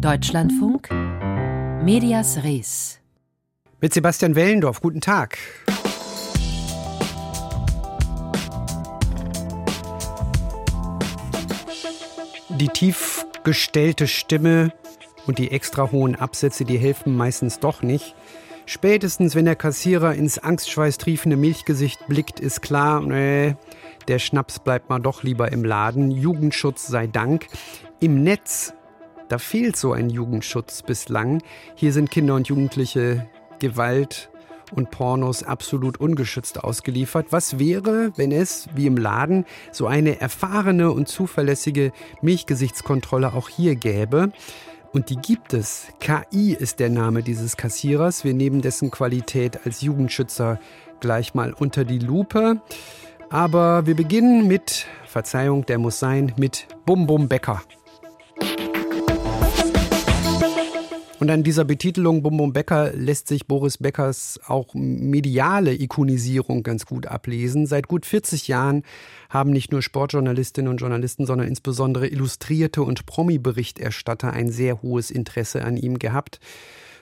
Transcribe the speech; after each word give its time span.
Deutschlandfunk 0.00 0.90
Medias 1.82 2.44
Res 2.44 3.00
mit 3.80 3.94
Sebastian 3.94 4.34
Wellendorf. 4.34 4.82
Guten 4.82 5.00
Tag. 5.00 5.38
Die 12.50 12.68
tief 12.68 13.26
gestellte 13.42 14.06
Stimme 14.06 14.72
und 15.26 15.38
die 15.38 15.50
extra 15.50 15.90
hohen 15.90 16.14
Absätze, 16.14 16.64
die 16.64 16.78
helfen 16.78 17.16
meistens 17.16 17.58
doch 17.58 17.82
nicht. 17.82 18.14
Spätestens, 18.66 19.34
wenn 19.34 19.44
der 19.44 19.56
Kassierer 19.56 20.14
ins 20.14 20.38
angstschweißtriefende 20.38 21.36
Milchgesicht 21.36 22.06
blickt, 22.08 22.40
ist 22.40 22.60
klar, 22.60 23.00
nee, 23.00 23.54
der 24.08 24.18
Schnaps 24.18 24.58
bleibt 24.58 24.90
mal 24.90 24.98
doch 24.98 25.22
lieber 25.22 25.52
im 25.52 25.64
Laden. 25.64 26.10
Jugendschutz 26.10 26.86
sei 26.86 27.06
Dank. 27.06 27.46
Im 28.00 28.22
Netz, 28.22 28.74
da 29.28 29.38
fehlt 29.38 29.76
so 29.76 29.92
ein 29.92 30.10
Jugendschutz 30.10 30.82
bislang. 30.82 31.42
Hier 31.74 31.92
sind 31.92 32.10
Kinder 32.10 32.34
und 32.34 32.48
Jugendliche 32.48 33.28
Gewalt 33.58 34.30
und 34.72 34.90
Pornos 34.90 35.42
absolut 35.42 35.98
ungeschützt 35.98 36.62
ausgeliefert. 36.62 37.28
Was 37.30 37.58
wäre, 37.58 38.12
wenn 38.16 38.32
es, 38.32 38.68
wie 38.74 38.86
im 38.86 38.96
Laden, 38.96 39.44
so 39.72 39.86
eine 39.86 40.20
erfahrene 40.20 40.90
und 40.90 41.08
zuverlässige 41.08 41.92
Milchgesichtskontrolle 42.22 43.32
auch 43.32 43.48
hier 43.48 43.76
gäbe? 43.76 44.32
Und 44.92 45.10
die 45.10 45.16
gibt 45.16 45.52
es. 45.52 45.88
KI 46.00 46.54
ist 46.54 46.80
der 46.80 46.90
Name 46.90 47.22
dieses 47.22 47.56
Kassierers. 47.56 48.24
Wir 48.24 48.34
nehmen 48.34 48.62
dessen 48.62 48.90
Qualität 48.90 49.66
als 49.66 49.82
Jugendschützer 49.82 50.58
gleich 51.00 51.34
mal 51.34 51.52
unter 51.52 51.84
die 51.84 51.98
Lupe. 51.98 52.62
Aber 53.28 53.86
wir 53.86 53.94
beginnen 53.94 54.46
mit, 54.46 54.86
Verzeihung, 55.06 55.66
der 55.66 55.78
muss 55.78 55.98
sein, 55.98 56.32
mit 56.36 56.66
Bum 56.86 57.06
Bum 57.06 57.28
Becker. 57.28 57.62
Und 61.18 61.30
an 61.30 61.42
dieser 61.42 61.64
Betitelung 61.64 62.22
Bum 62.22 62.36
Bum 62.36 62.52
Becker 62.52 62.92
lässt 62.92 63.28
sich 63.28 63.46
Boris 63.46 63.78
Beckers 63.78 64.38
auch 64.46 64.74
mediale 64.74 65.72
Ikonisierung 65.72 66.62
ganz 66.62 66.84
gut 66.84 67.06
ablesen. 67.06 67.66
Seit 67.66 67.88
gut 67.88 68.04
40 68.04 68.48
Jahren 68.48 68.82
haben 69.30 69.50
nicht 69.50 69.72
nur 69.72 69.80
Sportjournalistinnen 69.80 70.70
und 70.70 70.76
Journalisten, 70.76 71.24
sondern 71.24 71.48
insbesondere 71.48 72.06
Illustrierte 72.06 72.82
und 72.82 73.06
Promi-Berichterstatter 73.06 74.30
ein 74.34 74.50
sehr 74.50 74.82
hohes 74.82 75.10
Interesse 75.10 75.64
an 75.64 75.78
ihm 75.78 75.98
gehabt. 75.98 76.38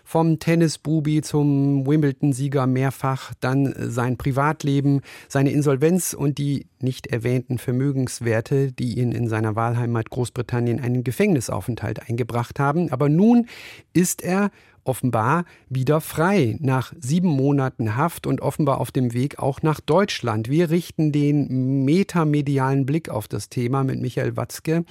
Vom 0.04 0.38
Tennisbubi 0.38 1.22
zum 1.22 1.86
Wimbledon-Sieger 1.86 2.66
mehrfach, 2.66 3.32
dann 3.40 3.74
sein 3.78 4.16
Privatleben, 4.18 5.00
seine 5.28 5.50
Insolvenz 5.50 6.12
und 6.12 6.38
die 6.38 6.66
nicht 6.78 7.06
erwähnten 7.06 7.58
Vermögenswerte, 7.58 8.70
die 8.70 8.98
ihn 8.98 9.12
in 9.12 9.28
seiner 9.28 9.56
Wahlheimat 9.56 10.10
Großbritannien 10.10 10.78
einen 10.78 11.04
Gefängnisaufenthalt 11.04 12.08
eingebracht 12.08 12.60
haben. 12.60 12.92
Aber 12.92 13.08
nun 13.08 13.46
ist 13.94 14.22
er 14.22 14.50
offenbar 14.84 15.44
wieder 15.68 16.00
frei 16.00 16.56
nach 16.60 16.92
sieben 16.98 17.28
Monaten 17.28 17.96
Haft 17.96 18.26
und 18.26 18.40
offenbar 18.40 18.80
auf 18.80 18.92
dem 18.92 19.12
Weg 19.12 19.38
auch 19.38 19.62
nach 19.62 19.80
Deutschland. 19.80 20.48
Wir 20.48 20.70
richten 20.70 21.12
den 21.12 21.84
metamedialen 21.84 22.86
Blick 22.86 23.08
auf 23.08 23.28
das 23.28 23.48
Thema 23.48 23.84
mit 23.84 24.00
Michael 24.00 24.36
Watzke. 24.36 24.84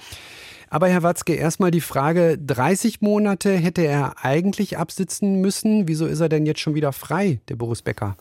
Aber 0.70 0.88
Herr 0.88 1.02
Watzke, 1.02 1.34
erstmal 1.34 1.70
die 1.70 1.80
Frage, 1.80 2.36
30 2.38 3.00
Monate 3.00 3.52
hätte 3.56 3.82
er 3.82 4.24
eigentlich 4.24 4.78
absitzen 4.78 5.40
müssen. 5.40 5.86
Wieso 5.86 6.06
ist 6.06 6.20
er 6.20 6.28
denn 6.28 6.46
jetzt 6.46 6.60
schon 6.60 6.74
wieder 6.74 6.92
frei, 6.92 7.40
der 7.48 7.56
Boris 7.56 7.82
Becker? 7.82 8.16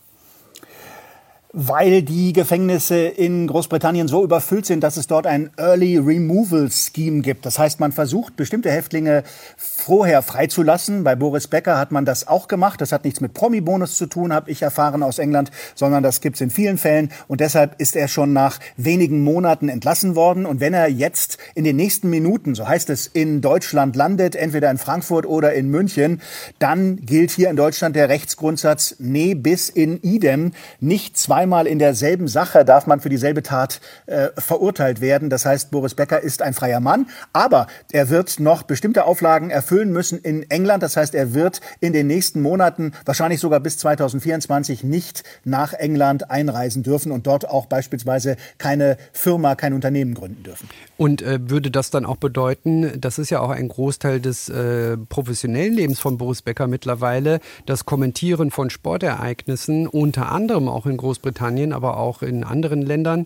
Weil 1.56 2.02
die 2.02 2.34
Gefängnisse 2.34 2.98
in 2.98 3.46
Großbritannien 3.46 4.08
so 4.08 4.24
überfüllt 4.24 4.66
sind, 4.66 4.84
dass 4.84 4.98
es 4.98 5.06
dort 5.06 5.28
ein 5.28 5.52
Early 5.56 6.00
Removal 6.00 6.70
Scheme 6.72 7.22
gibt. 7.22 7.46
Das 7.46 7.60
heißt, 7.60 7.80
man 7.80 7.92
versucht, 7.92 8.36
bestimmte 8.36 8.72
Häftlinge 8.72 9.24
vorher 9.56 10.24
freizulassen. 10.24 11.04
Bei 11.04 11.16
Boris 11.16 11.48
Becker 11.48 11.78
hat 11.78 11.92
man 11.92 12.06
das 12.06 12.28
auch 12.28 12.48
gemacht. 12.48 12.82
Das 12.82 12.92
hat 12.92 13.04
nichts 13.04 13.22
mit 13.22 13.36
Promi-Bonus 13.36 13.98
zu 13.98 14.08
tun, 14.08 14.34
habe 14.34 14.50
ich 14.50 14.64
erfahren 14.64 15.04
aus 15.04 15.20
England, 15.20 15.52
sondern 15.76 16.02
das 16.02 16.22
gibt's 16.22 16.42
in 16.42 16.50
vielen 16.50 16.80
Fällen. 16.80 17.12
Und 17.28 17.40
deshalb 17.40 17.80
ist 17.80 17.96
er 17.96 18.08
schon 18.08 18.34
nach 18.34 18.60
wenigen 18.76 19.22
Monaten 19.24 19.70
entlassen 19.70 20.16
worden. 20.16 20.48
Und 20.48 20.60
wenn 20.60 20.74
er 20.74 20.88
jetzt 20.88 21.38
in 21.54 21.66
den 21.66 21.76
nächsten 21.76 22.10
Minuten, 22.10 22.56
so 22.56 22.68
heißt 22.68 22.90
es, 22.90 23.06
in 23.06 23.42
Deutschland 23.42 23.96
landet, 23.96 24.36
entweder 24.36 24.72
in 24.72 24.80
Frankfurt 24.80 25.28
oder 25.28 25.54
in 25.54 25.70
München, 25.70 26.20
dann 26.58 26.98
gilt 27.06 27.30
hier 27.30 27.52
in 27.52 27.58
Deutschland 27.58 27.96
der 27.96 28.10
Rechtsgrundsatz, 28.10 28.96
nee 28.98 29.36
bis 29.36 29.70
in 29.70 30.02
idem, 30.02 30.54
nicht 30.80 31.16
zwei 31.16 31.43
zweimal 31.44 31.68
in 31.68 31.78
derselben 31.78 32.30
Sache 32.30 32.64
darf 32.64 32.88
man 32.88 33.02
für 33.02 33.10
dieselbe 33.10 33.44
Tat 33.44 33.82
äh, 34.06 34.30
verurteilt 34.38 35.02
werden. 35.02 35.30
Das 35.30 35.46
heißt, 35.46 35.72
Boris 35.72 35.94
Becker 35.94 36.22
ist 36.22 36.42
ein 36.42 36.54
freier 36.54 36.80
Mann, 36.80 37.08
aber 37.34 37.68
er 37.92 38.10
wird 38.10 38.40
noch 38.40 38.64
bestimmte 38.64 39.04
Auflagen 39.04 39.50
erfüllen 39.50 39.92
müssen 39.92 40.20
in 40.20 40.50
England. 40.50 40.84
Das 40.84 40.96
heißt, 40.96 41.14
er 41.14 41.34
wird 41.34 41.60
in 41.82 41.92
den 41.92 42.08
nächsten 42.08 42.42
Monaten, 42.42 42.94
wahrscheinlich 43.04 43.42
sogar 43.42 43.60
bis 43.60 43.78
2024, 43.78 44.86
nicht 44.86 45.26
nach 45.44 45.74
England 45.74 46.32
einreisen 46.32 46.82
dürfen 46.82 47.12
und 47.12 47.28
dort 47.28 47.46
auch 47.50 47.66
beispielsweise 47.66 48.38
keine 48.58 48.96
Firma, 49.12 49.56
kein 49.56 49.74
Unternehmen 49.74 50.14
gründen 50.14 50.44
dürfen. 50.44 50.70
Und 50.96 51.22
äh, 51.24 51.50
würde 51.50 51.72
das 51.72 51.90
dann 51.90 52.06
auch 52.06 52.18
bedeuten, 52.18 53.02
das 53.02 53.20
ist 53.20 53.32
ja 53.32 53.42
auch 53.42 53.50
ein 53.50 53.68
Großteil 53.68 54.22
des 54.22 54.48
äh, 54.48 54.96
professionellen 54.96 55.74
Lebens 55.74 56.00
von 56.00 56.18
Boris 56.18 56.42
Becker 56.42 56.68
mittlerweile, 56.68 57.42
das 57.66 57.84
Kommentieren 57.84 58.50
von 58.50 58.70
Sportereignissen, 58.70 59.88
unter 59.88 60.32
anderem 60.32 60.70
auch 60.70 60.86
in 60.86 60.96
Großbritannien, 60.96 61.33
Großbritannien, 61.34 61.74
aber 61.74 61.98
auch 61.98 62.22
in 62.22 62.44
anderen 62.44 62.82
Ländern. 62.82 63.26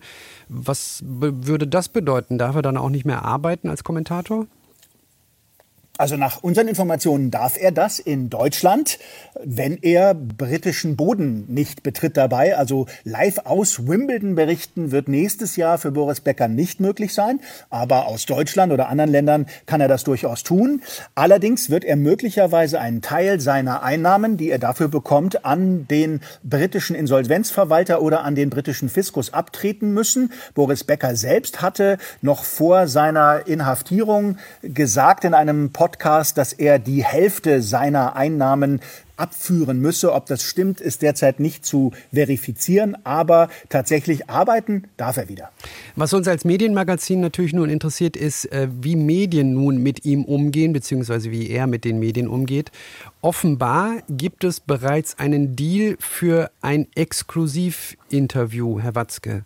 Was 0.50 1.03
würde 1.06 1.68
das 1.68 1.90
bedeuten? 1.90 2.38
Darf 2.38 2.56
er 2.56 2.62
dann 2.62 2.78
auch 2.78 2.90
nicht 2.90 3.06
mehr 3.06 3.25
arbeiten 3.25 3.69
als 3.69 3.84
Kommentator? 3.84 4.47
Also 5.97 6.16
nach 6.16 6.44
unseren 6.44 6.68
Informationen 6.68 7.31
darf 7.31 7.58
er 7.59 7.72
das 7.72 8.00
in 8.00 8.30
Deutschland, 8.30 9.00
wenn 9.44 9.78
er 9.81 10.13
britischen 10.13 10.96
Boden 10.96 11.46
nicht 11.47 11.84
betritt 11.84 12.18
dabei. 12.18 12.58
Also 12.58 12.85
live 13.03 13.40
aus 13.46 13.88
Wimbledon 13.88 14.35
berichten 14.35 14.91
wird 14.91 15.08
nächstes 15.08 15.56
Jahr 15.56 15.78
für 15.78 15.91
Boris 15.91 16.22
Becker 16.22 16.47
nicht 16.47 16.80
möglich 16.80 17.13
sein. 17.13 17.40
Aber 17.69 18.08
aus 18.08 18.25
Deutschland 18.25 18.72
oder 18.72 18.90
anderen 18.90 19.12
Ländern 19.12 19.47
kann 19.66 19.81
er 19.81 19.88
das 19.88 20.03
durchaus 20.03 20.44
tun. 20.44 20.81
Allerdings 21.16 21.69
wird 21.69 21.84
er 21.84 21.96
möglicherweise 21.96 22.79
einen 22.79 23.02
Teil 23.02 23.40
seiner 23.40 23.84
Einnahmen, 23.84 24.38
die 24.38 24.50
er 24.50 24.59
dafür 24.59 24.88
bekommt, 24.88 25.46
an 25.46 25.88
den 25.88 26.22
britischen 26.44 26.96
Insolvenzverwalter 26.96 28.02
oder 28.02 28.24
an 28.24 28.35
den 28.35 28.50
britischen 28.50 28.90
Fiskus 28.90 29.34
abtreten 29.34 29.94
müssen. 29.94 30.31
Boris 30.53 30.84
Becker 30.84 31.16
selbst 31.16 31.62
hatte 31.62 31.97
noch 32.22 32.44
vor 32.44 32.88
seiner 32.88 33.47
Inhaftierung 33.47 34.38
gesagt 34.62 35.24
in 35.24 35.34
einem 35.34 35.72
Podcast, 35.72 35.87
Podcast, 35.88 36.38
dass 36.38 36.52
er 36.52 36.80
die 36.80 37.02
Hälfte 37.02 37.62
seiner 37.62 38.18
Einnahmen 38.18 38.81
abführen 39.16 39.80
müsse. 39.80 40.12
Ob 40.12 40.25
das 40.25 40.44
stimmt, 40.44 40.81
ist 40.81 41.02
derzeit 41.02 41.40
nicht 41.40 41.66
zu 41.66 41.94
verifizieren, 42.14 42.98
aber 43.06 43.48
tatsächlich 43.70 44.30
arbeiten 44.30 44.84
darf 44.97 45.16
er 45.16 45.30
wieder. 45.30 45.50
Was 45.96 46.12
uns 46.12 46.28
als 46.28 46.44
Medienmagazin 46.44 47.22
natürlich 47.22 47.53
nun 47.53 47.70
interessiert, 47.70 48.18
ist, 48.18 48.52
äh, 48.52 48.68
wie 48.81 48.97
Medien 48.97 49.53
nun 49.53 49.78
mit 49.78 50.03
ihm 50.03 50.26
umgehen, 50.26 50.74
beziehungsweise 50.74 51.31
wie 51.31 51.50
er 51.50 51.68
mit 51.68 51.86
den 51.86 52.00
Medien 52.00 52.28
umgeht. 52.28 52.70
Offenbar 53.22 54.00
gibt 54.09 54.44
es 54.44 54.59
bereits 54.59 55.18
einen 55.18 55.56
Deal 55.56 55.96
für 56.02 56.52
ein 56.59 56.88
Exklusivinterview, 56.96 58.81
Herr 58.81 58.96
Watzke. 58.96 59.46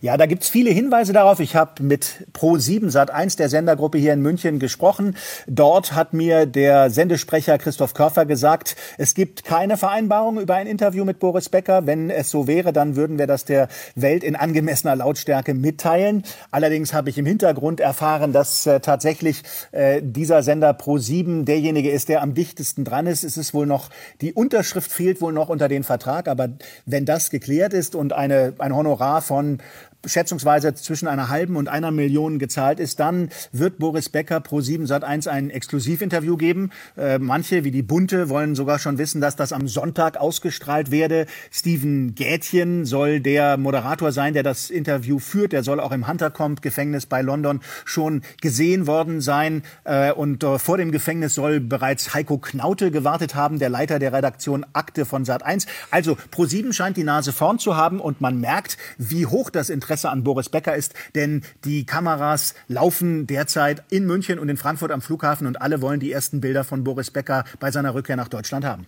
Ja, 0.00 0.16
da 0.16 0.26
gibt's 0.26 0.48
viele 0.48 0.70
Hinweise 0.70 1.12
darauf. 1.12 1.40
Ich 1.40 1.56
habe 1.56 1.82
mit 1.82 2.26
Pro7 2.34 2.90
Sat1 2.90 3.36
der 3.36 3.48
Sendergruppe 3.48 3.98
hier 3.98 4.12
in 4.12 4.22
München 4.22 4.58
gesprochen. 4.58 5.16
Dort 5.46 5.94
hat 5.94 6.12
mir 6.12 6.46
der 6.46 6.90
Sendesprecher 6.90 7.58
Christoph 7.58 7.94
Körfer 7.94 8.26
gesagt, 8.26 8.76
es 8.98 9.14
gibt 9.14 9.44
keine 9.44 9.76
Vereinbarung 9.76 10.40
über 10.40 10.54
ein 10.54 10.66
Interview 10.66 11.04
mit 11.04 11.18
Boris 11.18 11.48
Becker. 11.48 11.86
Wenn 11.86 12.10
es 12.10 12.30
so 12.30 12.46
wäre, 12.46 12.72
dann 12.72 12.96
würden 12.96 13.18
wir 13.18 13.26
das 13.26 13.44
der 13.44 13.68
Welt 13.94 14.22
in 14.24 14.36
angemessener 14.36 14.96
Lautstärke 14.96 15.54
mitteilen. 15.54 16.24
Allerdings 16.50 16.92
habe 16.92 17.10
ich 17.10 17.18
im 17.18 17.26
Hintergrund 17.26 17.80
erfahren, 17.80 18.32
dass 18.32 18.66
äh, 18.66 18.80
tatsächlich 18.80 19.42
äh, 19.72 20.00
dieser 20.02 20.42
Sender 20.42 20.70
Pro7 20.70 21.44
derjenige 21.44 21.90
ist, 21.90 22.08
der 22.08 22.22
am 22.22 22.34
dichtesten 22.34 22.84
dran 22.84 23.06
ist. 23.06 23.24
Es 23.24 23.36
ist 23.36 23.54
wohl 23.54 23.66
noch, 23.66 23.90
die 24.20 24.32
Unterschrift 24.32 24.92
fehlt 24.92 25.20
wohl 25.20 25.32
noch 25.32 25.48
unter 25.48 25.68
den 25.68 25.84
Vertrag. 25.84 26.28
Aber 26.28 26.48
wenn 26.84 27.04
das 27.04 27.30
geklärt 27.30 27.72
ist 27.72 27.94
und 27.94 28.12
eine, 28.12 28.54
ein 28.58 28.74
Honorar 28.74 29.22
von 29.22 29.58
schätzungsweise 30.06 30.74
zwischen 30.74 31.08
einer 31.08 31.28
halben 31.28 31.56
und 31.56 31.68
einer 31.68 31.90
Million 31.90 32.38
gezahlt 32.38 32.80
ist, 32.80 33.00
dann 33.00 33.28
wird 33.52 33.78
Boris 33.78 34.08
Becker 34.08 34.40
pro 34.40 34.60
7 34.60 34.86
Sat 34.86 35.04
1 35.04 35.26
ein 35.26 35.50
Exklusivinterview 35.50 36.36
geben. 36.36 36.70
Äh, 36.96 37.18
manche, 37.18 37.64
wie 37.64 37.70
die 37.70 37.82
Bunte, 37.82 38.28
wollen 38.28 38.54
sogar 38.54 38.78
schon 38.78 38.98
wissen, 38.98 39.20
dass 39.20 39.36
das 39.36 39.52
am 39.52 39.68
Sonntag 39.68 40.16
ausgestrahlt 40.16 40.90
werde. 40.90 41.26
Steven 41.50 42.14
Gätchen 42.14 42.84
soll 42.84 43.20
der 43.20 43.56
Moderator 43.56 44.12
sein, 44.12 44.34
der 44.34 44.42
das 44.42 44.70
Interview 44.70 45.18
führt. 45.18 45.52
Der 45.52 45.62
soll 45.62 45.80
auch 45.80 45.92
im 45.92 46.06
Huntercombe-Gefängnis 46.06 47.06
bei 47.06 47.22
London 47.22 47.60
schon 47.84 48.22
gesehen 48.40 48.86
worden 48.86 49.20
sein. 49.20 49.62
Äh, 49.84 50.12
und 50.12 50.44
äh, 50.44 50.58
vor 50.58 50.78
dem 50.78 50.92
Gefängnis 50.92 51.34
soll 51.34 51.60
bereits 51.60 52.14
Heiko 52.14 52.38
Knaute 52.38 52.90
gewartet 52.90 53.34
haben, 53.34 53.58
der 53.58 53.68
Leiter 53.68 53.98
der 53.98 54.12
Redaktion 54.12 54.64
Akte 54.72 55.04
von 55.04 55.24
Sat 55.24 55.42
1. 55.44 55.66
Also 55.90 56.16
Pro 56.30 56.46
7 56.46 56.72
scheint 56.72 56.96
die 56.96 57.04
Nase 57.04 57.32
vorn 57.32 57.58
zu 57.58 57.76
haben 57.76 58.00
und 58.00 58.20
man 58.20 58.40
merkt, 58.40 58.76
wie 58.98 59.26
hoch 59.26 59.50
das 59.50 59.70
Interesse 59.70 59.95
Interesse 59.96 60.10
an 60.10 60.24
Boris 60.24 60.50
Becker 60.50 60.76
ist, 60.76 60.92
denn 61.14 61.42
die 61.64 61.86
Kameras 61.86 62.54
laufen 62.68 63.26
derzeit 63.26 63.82
in 63.88 64.04
München 64.04 64.38
und 64.38 64.50
in 64.50 64.58
Frankfurt 64.58 64.92
am 64.92 65.00
Flughafen 65.00 65.46
und 65.46 65.62
alle 65.62 65.80
wollen 65.80 66.00
die 66.00 66.12
ersten 66.12 66.42
Bilder 66.42 66.64
von 66.64 66.84
Boris 66.84 67.10
Becker 67.10 67.44
bei 67.60 67.70
seiner 67.70 67.94
Rückkehr 67.94 68.16
nach 68.16 68.28
Deutschland 68.28 68.66
haben 68.66 68.86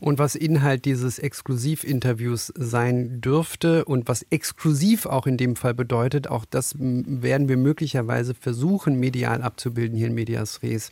und 0.00 0.18
was 0.18 0.34
Inhalt 0.34 0.86
dieses 0.86 1.18
Exklusivinterviews 1.18 2.52
sein 2.56 3.20
dürfte 3.20 3.84
und 3.84 4.08
was 4.08 4.22
exklusiv 4.30 5.04
auch 5.04 5.26
in 5.26 5.36
dem 5.36 5.56
Fall 5.56 5.74
bedeutet, 5.74 6.26
auch 6.26 6.46
das 6.46 6.74
werden 6.78 7.48
wir 7.48 7.58
möglicherweise 7.58 8.32
versuchen, 8.34 8.98
medial 8.98 9.42
abzubilden 9.42 9.98
hier 9.98 10.06
in 10.06 10.14
Medias 10.14 10.62
Res. 10.62 10.90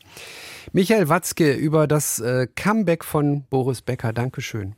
Michael 0.73 1.09
Watzke 1.09 1.55
über 1.55 1.87
das 1.87 2.21
äh, 2.21 2.49
Comeback 2.55 3.03
von 3.03 3.45
Boris 3.49 3.81
Becker. 3.81 4.13
Dankeschön. 4.13 4.75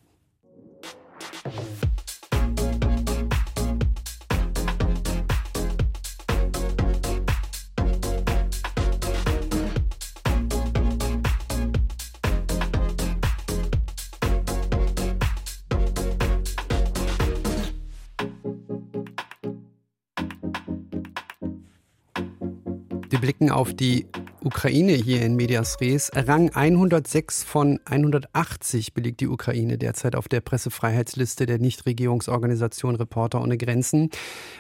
Blicken 23.30 23.52
auf 23.52 23.72
die 23.72 24.06
Ukraine 24.42 24.90
hier 24.94 25.22
in 25.22 25.36
Medias 25.36 25.80
Res. 25.80 26.10
Rang 26.12 26.50
106 26.50 27.44
von 27.44 27.78
180 27.84 28.92
belegt 28.92 29.20
die 29.20 29.28
Ukraine 29.28 29.78
derzeit 29.78 30.16
auf 30.16 30.26
der 30.26 30.40
Pressefreiheitsliste 30.40 31.46
der 31.46 31.60
Nichtregierungsorganisation 31.60 32.96
Reporter 32.96 33.40
ohne 33.40 33.56
Grenzen. 33.56 34.10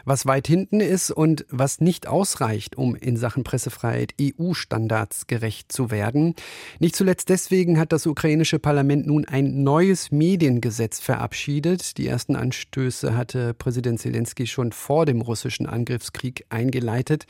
Was 0.04 0.24
weit 0.24 0.46
hinten 0.46 0.78
ist 0.78 1.10
und 1.10 1.46
was 1.50 1.80
nicht 1.80 2.06
ausreicht, 2.06 2.78
um 2.78 2.94
in 2.94 3.16
Sachen 3.16 3.42
Pressefreiheit 3.42 4.14
EU-Standards 4.20 5.26
gerecht 5.26 5.72
zu 5.72 5.90
werden. 5.90 6.36
Nicht 6.78 6.94
zuletzt 6.94 7.28
deswegen 7.28 7.76
hat 7.76 7.90
das 7.90 8.06
ukrainische 8.06 8.60
Parlament 8.60 9.04
nun 9.04 9.24
ein 9.24 9.64
neues 9.64 10.12
Mediengesetz 10.12 11.00
verabschiedet. 11.00 11.98
Die 11.98 12.06
ersten 12.06 12.36
Anstöße 12.36 13.16
hatte 13.16 13.52
Präsident 13.52 13.98
Zelensky 13.98 14.46
schon 14.46 14.70
vor 14.70 15.06
dem 15.06 15.22
russischen 15.22 15.66
Angriffskrieg 15.66 16.46
eingeleitet. 16.50 17.26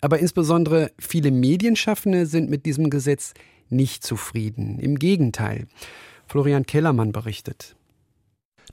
Aber 0.00 0.18
insbesondere 0.18 0.92
viele 0.98 1.30
Medienschaffende 1.30 2.26
sind 2.26 2.50
mit 2.50 2.66
diesem 2.66 2.90
Gesetz 2.90 3.34
nicht 3.68 4.04
zufrieden. 4.04 4.78
Im 4.78 4.98
Gegenteil. 4.98 5.66
Florian 6.26 6.66
Kellermann 6.66 7.12
berichtet. 7.12 7.76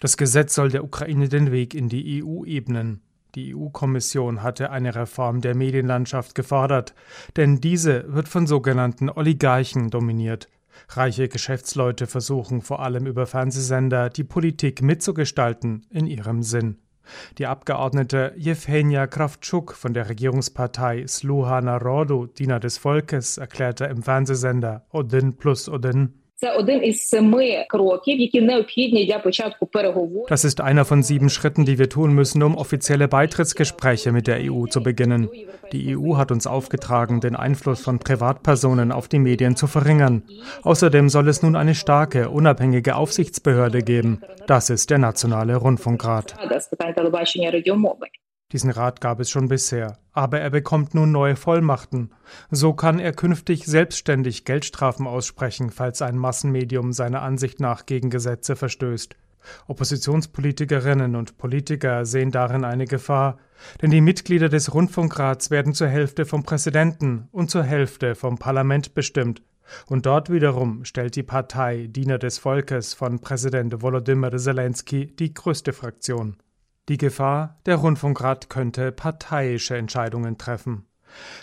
Das 0.01 0.17
Gesetz 0.17 0.55
soll 0.55 0.69
der 0.69 0.83
Ukraine 0.83 1.29
den 1.29 1.51
Weg 1.51 1.73
in 1.73 1.89
die 1.89 2.23
EU 2.23 2.43
ebnen. 2.43 3.01
Die 3.35 3.55
EU-Kommission 3.55 4.43
hatte 4.43 4.69
eine 4.71 4.95
Reform 4.95 5.41
der 5.41 5.55
Medienlandschaft 5.55 6.35
gefordert, 6.35 6.93
denn 7.35 7.59
diese 7.59 8.13
wird 8.13 8.29
von 8.29 8.47
sogenannten 8.47 9.09
Oligarchen 9.09 9.89
dominiert. 9.89 10.49
Reiche 10.89 11.27
Geschäftsleute 11.27 12.07
versuchen 12.07 12.61
vor 12.61 12.81
allem 12.81 13.07
über 13.07 13.25
Fernsehsender 13.25 14.09
die 14.09 14.23
Politik 14.23 14.81
mitzugestalten 14.81 15.85
in 15.89 16.07
ihrem 16.07 16.43
Sinn. 16.43 16.77
Die 17.37 17.47
Abgeordnete 17.47 18.33
Jewhenia 18.35 19.07
Kravtschuk 19.07 19.73
von 19.73 19.93
der 19.93 20.09
Regierungspartei 20.09 21.05
Sluha 21.07 21.61
Narodu, 21.61 22.25
Diener 22.25 22.59
des 22.59 22.77
Volkes, 22.77 23.37
erklärte 23.37 23.85
im 23.85 24.03
Fernsehsender 24.03 24.85
Odin 24.91 25.37
plus 25.37 25.69
Odin, 25.69 26.13
das 30.27 30.43
ist 30.43 30.61
einer 30.61 30.83
von 30.83 31.01
sieben 31.01 31.29
Schritten, 31.29 31.63
die 31.63 31.79
wir 31.79 31.89
tun 31.89 32.13
müssen, 32.13 32.43
um 32.43 32.55
offizielle 32.57 33.07
Beitrittsgespräche 33.07 34.11
mit 34.11 34.27
der 34.27 34.39
EU 34.41 34.65
zu 34.65 34.83
beginnen. 34.83 35.29
Die 35.71 35.95
EU 35.97 36.17
hat 36.17 36.31
uns 36.31 36.45
aufgetragen, 36.45 37.21
den 37.21 37.37
Einfluss 37.37 37.81
von 37.81 37.99
Privatpersonen 37.99 38.91
auf 38.91 39.07
die 39.07 39.19
Medien 39.19 39.55
zu 39.55 39.67
verringern. 39.67 40.23
Außerdem 40.63 41.07
soll 41.07 41.29
es 41.29 41.41
nun 41.41 41.55
eine 41.55 41.73
starke, 41.73 42.29
unabhängige 42.29 42.97
Aufsichtsbehörde 42.97 43.81
geben. 43.81 44.21
Das 44.45 44.69
ist 44.69 44.89
der 44.89 44.97
Nationale 44.97 45.55
Rundfunkrat. 45.55 46.35
Diesen 48.55 48.71
Rat 48.71 49.01
gab 49.01 49.19
es 49.19 49.29
schon 49.29 49.49
bisher, 49.49 49.97
aber 50.13 50.39
er 50.39 50.49
bekommt 50.49 50.95
nun 50.95 51.11
neue 51.11 51.35
Vollmachten. 51.35 52.11
So 52.51 52.71
kann 52.71 52.99
er 52.99 53.11
künftig 53.11 53.65
selbstständig 53.65 54.45
Geldstrafen 54.45 55.07
aussprechen, 55.07 55.71
falls 55.71 56.01
ein 56.01 56.17
Massenmedium 56.17 56.93
seiner 56.93 57.21
Ansicht 57.21 57.59
nach 57.59 57.85
gegen 57.85 58.09
Gesetze 58.09 58.55
verstößt. 58.55 59.17
Oppositionspolitikerinnen 59.67 61.17
und 61.17 61.37
Politiker 61.37 62.05
sehen 62.05 62.31
darin 62.31 62.63
eine 62.63 62.85
Gefahr, 62.85 63.39
denn 63.81 63.91
die 63.91 63.99
Mitglieder 63.99 64.47
des 64.47 64.73
Rundfunkrats 64.73 65.51
werden 65.51 65.73
zur 65.73 65.89
Hälfte 65.89 66.23
vom 66.23 66.43
Präsidenten 66.43 67.27
und 67.33 67.51
zur 67.51 67.63
Hälfte 67.63 68.15
vom 68.15 68.37
Parlament 68.37 68.93
bestimmt. 68.93 69.41
Und 69.87 70.05
dort 70.05 70.31
wiederum 70.31 70.85
stellt 70.85 71.17
die 71.17 71.23
Partei 71.23 71.87
Diener 71.87 72.19
des 72.19 72.37
Volkes 72.37 72.93
von 72.93 73.19
Präsident 73.19 73.81
Volodymyr 73.81 74.37
Zelensky 74.37 75.07
die 75.07 75.33
größte 75.33 75.73
Fraktion. 75.73 76.37
Die 76.87 76.97
Gefahr, 76.97 77.57
der 77.65 77.77
Rundfunkrat 77.77 78.49
könnte 78.49 78.91
parteiische 78.91 79.75
Entscheidungen 79.75 80.37
treffen. 80.37 80.85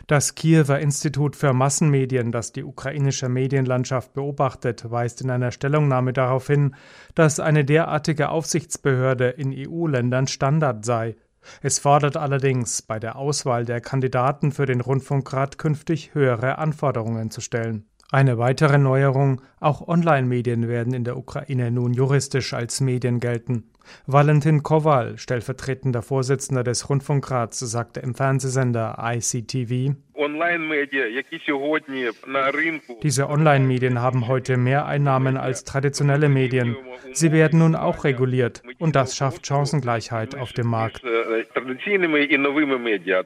Das 0.07 0.37
Kiewer 0.37 0.79
Institut 0.79 1.35
für 1.35 1.53
Massenmedien, 1.53 2.31
das 2.31 2.53
die 2.53 2.63
ukrainische 2.63 3.29
Medienlandschaft 3.29 4.13
beobachtet, 4.13 4.89
weist 4.91 5.21
in 5.21 5.31
einer 5.31 5.51
Stellungnahme 5.51 6.13
darauf 6.13 6.47
hin, 6.47 6.77
dass 7.15 7.41
eine 7.41 7.65
derartige 7.65 8.29
Aufsichtsbehörde 8.29 9.31
in 9.31 9.53
EU-Ländern 9.53 10.29
Standard 10.29 10.85
sei. 10.85 11.17
Es 11.61 11.81
fordert 11.81 12.17
allerdings, 12.17 12.83
bei 12.83 13.01
der 13.01 13.17
Auswahl 13.17 13.65
der 13.65 13.81
Kandidaten 13.81 14.53
für 14.53 14.67
den 14.67 14.81
Rundfunkrat 14.81 15.59
künftig 15.59 16.15
höhere 16.15 16.59
Anforderungen 16.59 17.33
zu 17.33 17.41
stellen. 17.41 17.87
Eine 18.13 18.37
weitere 18.37 18.77
Neuerung, 18.77 19.41
auch 19.59 19.89
Online-Medien 19.89 20.69
werden 20.69 20.93
in 20.93 21.03
der 21.03 21.17
Ukraine 21.17 21.71
nun 21.71 21.95
juristisch 21.95 22.53
als 22.53 22.83
Medien 22.83 23.21
gelten. 23.21 23.71
Valentin 24.07 24.63
Kowal, 24.63 25.17
stellvertretender 25.17 26.03
Vorsitzender 26.03 26.63
des 26.63 26.91
Rundfunkrats, 26.91 27.59
sagte 27.61 28.01
im 28.01 28.15
Fernsehsender 28.15 28.99
ICTV, 29.01 29.97
diese 33.03 33.29
Online-Medien 33.31 33.99
haben 33.99 34.29
heute 34.29 34.57
mehr 34.59 34.85
Einnahmen 34.85 35.39
als 35.39 35.65
traditionelle 35.65 36.29
Medien. 36.29 36.77
Sie 37.13 37.33
werden 37.33 37.61
nun 37.61 37.75
auch 37.75 38.05
reguliert 38.05 38.63
und 38.79 38.95
das 38.95 39.17
schafft 39.17 39.47
Chancengleichheit 39.47 40.35
auf 40.35 40.53
dem 40.53 40.67
Markt. 40.67 41.03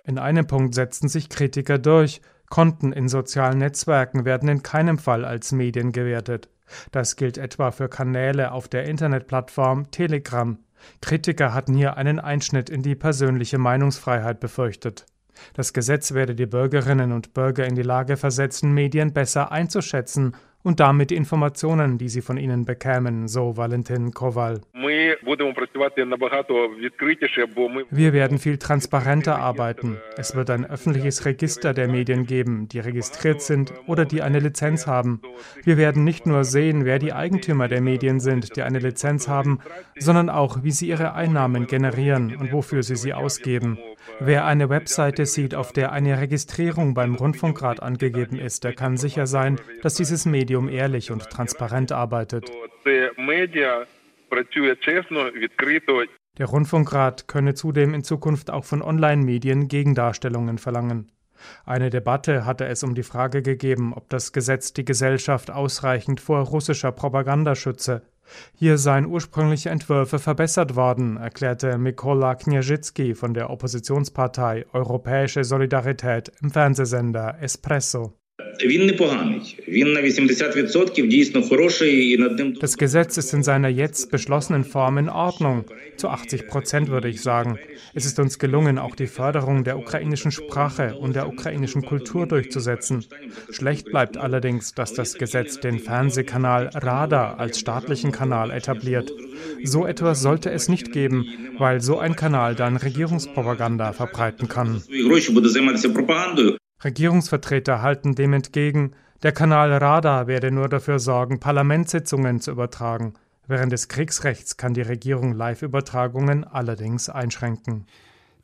In 0.04 0.18
einem 0.18 0.46
Punkt 0.46 0.74
setzten 0.76 1.08
sich 1.08 1.28
Kritiker 1.28 1.78
durch. 1.78 2.20
Konten 2.48 2.92
in 2.92 3.08
sozialen 3.08 3.58
Netzwerken 3.58 4.24
werden 4.24 4.48
in 4.48 4.62
keinem 4.62 4.98
Fall 4.98 5.24
als 5.24 5.52
Medien 5.52 5.92
gewertet. 5.92 6.48
Das 6.92 7.16
gilt 7.16 7.38
etwa 7.38 7.70
für 7.70 7.88
Kanäle 7.88 8.52
auf 8.52 8.68
der 8.68 8.84
Internetplattform 8.84 9.90
Telegram. 9.90 10.58
Kritiker 11.00 11.54
hatten 11.54 11.74
hier 11.74 11.96
einen 11.96 12.20
Einschnitt 12.20 12.70
in 12.70 12.82
die 12.82 12.94
persönliche 12.94 13.58
Meinungsfreiheit 13.58 14.40
befürchtet. 14.40 15.06
Das 15.54 15.72
Gesetz 15.72 16.14
werde 16.14 16.34
die 16.34 16.46
Bürgerinnen 16.46 17.12
und 17.12 17.34
Bürger 17.34 17.66
in 17.66 17.74
die 17.74 17.82
Lage 17.82 18.16
versetzen, 18.16 18.72
Medien 18.72 19.12
besser 19.12 19.52
einzuschätzen 19.52 20.34
und 20.66 20.80
damit 20.80 21.10
die 21.10 21.14
Informationen, 21.14 21.96
die 21.96 22.08
sie 22.08 22.22
von 22.22 22.38
ihnen 22.38 22.64
bekämen, 22.64 23.28
so 23.28 23.56
Valentin 23.56 24.10
Kowal. 24.10 24.62
Wir 27.90 28.12
werden 28.12 28.38
viel 28.38 28.58
transparenter 28.58 29.38
arbeiten. 29.38 29.98
Es 30.16 30.34
wird 30.34 30.50
ein 30.50 30.66
öffentliches 30.66 31.24
Register 31.24 31.72
der 31.72 31.86
Medien 31.86 32.26
geben, 32.26 32.66
die 32.66 32.80
registriert 32.80 33.42
sind 33.42 33.72
oder 33.86 34.04
die 34.06 34.22
eine 34.22 34.40
Lizenz 34.40 34.88
haben. 34.88 35.22
Wir 35.62 35.76
werden 35.76 36.02
nicht 36.02 36.26
nur 36.26 36.42
sehen, 36.42 36.84
wer 36.84 36.98
die 36.98 37.12
Eigentümer 37.12 37.68
der 37.68 37.80
Medien 37.80 38.18
sind, 38.18 38.56
die 38.56 38.62
eine 38.62 38.80
Lizenz 38.80 39.28
haben, 39.28 39.60
sondern 39.96 40.28
auch, 40.28 40.64
wie 40.64 40.72
sie 40.72 40.88
ihre 40.88 41.14
Einnahmen 41.14 41.68
generieren 41.68 42.34
und 42.34 42.50
wofür 42.52 42.82
sie 42.82 42.96
sie 42.96 43.14
ausgeben. 43.14 43.78
Wer 44.20 44.44
eine 44.44 44.68
Webseite 44.68 45.26
sieht, 45.26 45.54
auf 45.54 45.72
der 45.72 45.92
eine 45.92 46.20
Registrierung 46.20 46.94
beim 46.94 47.14
Rundfunkrat 47.14 47.82
angegeben 47.82 48.38
ist, 48.38 48.64
der 48.64 48.74
kann 48.74 48.96
sicher 48.96 49.26
sein, 49.26 49.60
dass 49.82 49.94
dieses 49.94 50.26
Medium 50.26 50.68
ehrlich 50.68 51.10
und 51.10 51.28
transparent 51.30 51.92
arbeitet. 51.92 52.50
Der 56.38 56.46
Rundfunkrat 56.46 57.28
könne 57.28 57.54
zudem 57.54 57.94
in 57.94 58.04
Zukunft 58.04 58.50
auch 58.50 58.64
von 58.64 58.82
Online-Medien 58.82 59.68
Gegendarstellungen 59.68 60.58
verlangen. 60.58 61.10
Eine 61.64 61.90
Debatte 61.90 62.44
hatte 62.44 62.66
es 62.66 62.82
um 62.82 62.94
die 62.94 63.02
Frage 63.02 63.42
gegeben, 63.42 63.92
ob 63.94 64.08
das 64.08 64.32
Gesetz 64.32 64.72
die 64.72 64.84
Gesellschaft 64.84 65.50
ausreichend 65.50 66.20
vor 66.20 66.40
russischer 66.40 66.92
Propaganda 66.92 67.54
schütze. 67.54 68.02
Hier 68.54 68.78
seien 68.78 69.06
ursprüngliche 69.06 69.70
Entwürfe 69.70 70.18
verbessert 70.18 70.76
worden, 70.76 71.16
erklärte 71.16 71.78
Mikola 71.78 72.34
Kniażycki 72.34 73.14
von 73.14 73.34
der 73.34 73.50
Oppositionspartei 73.50 74.66
Europäische 74.72 75.44
Solidarität 75.44 76.32
im 76.40 76.50
Fernsehsender 76.50 77.36
Espresso. 77.40 78.12
Das 82.60 82.76
Gesetz 82.76 83.16
ist 83.16 83.32
in 83.32 83.42
seiner 83.42 83.68
jetzt 83.68 84.10
beschlossenen 84.10 84.64
Form 84.64 84.98
in 84.98 85.08
Ordnung. 85.08 85.64
Zu 85.96 86.08
80 86.08 86.46
Prozent 86.46 86.88
würde 86.88 87.08
ich 87.08 87.22
sagen. 87.22 87.58
Es 87.94 88.04
ist 88.04 88.18
uns 88.18 88.38
gelungen, 88.38 88.78
auch 88.78 88.94
die 88.94 89.06
Förderung 89.06 89.64
der 89.64 89.78
ukrainischen 89.78 90.30
Sprache 90.30 90.96
und 90.96 91.16
der 91.16 91.28
ukrainischen 91.28 91.82
Kultur 91.82 92.26
durchzusetzen. 92.26 93.04
Schlecht 93.50 93.86
bleibt 93.86 94.16
allerdings, 94.16 94.72
dass 94.72 94.92
das 94.92 95.14
Gesetz 95.14 95.60
den 95.60 95.78
Fernsehkanal 95.78 96.70
Rada 96.74 97.34
als 97.34 97.58
staatlichen 97.58 98.12
Kanal 98.12 98.50
etabliert. 98.50 99.12
So 99.64 99.86
etwas 99.86 100.20
sollte 100.20 100.50
es 100.50 100.68
nicht 100.68 100.92
geben, 100.92 101.26
weil 101.58 101.80
so 101.80 101.98
ein 101.98 102.16
Kanal 102.16 102.54
dann 102.54 102.76
Regierungspropaganda 102.76 103.92
verbreiten 103.92 104.48
kann. 104.48 104.82
Regierungsvertreter 106.84 107.80
halten 107.80 108.14
dem 108.14 108.32
entgegen, 108.32 108.92
der 109.22 109.32
Kanal 109.32 109.72
Rada 109.72 110.26
werde 110.26 110.50
nur 110.50 110.68
dafür 110.68 110.98
sorgen, 110.98 111.40
Parlamentssitzungen 111.40 112.40
zu 112.40 112.50
übertragen. 112.50 113.14
Während 113.46 113.72
des 113.72 113.88
Kriegsrechts 113.88 114.56
kann 114.56 114.74
die 114.74 114.82
Regierung 114.82 115.32
Live-Übertragungen 115.32 116.44
allerdings 116.44 117.08
einschränken. 117.08 117.86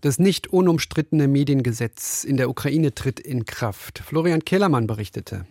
Das 0.01 0.19
nicht 0.19 0.47
unumstrittene 0.49 1.29
Mediengesetz 1.29 2.25
in 2.25 2.37
der 2.37 2.49
Ukraine 2.49 2.95
tritt 2.95 3.21
in 3.21 3.45
Kraft. 3.45 3.99
Florian 3.99 4.45
Kellermann 4.45 4.87
berichtete. 4.87 5.45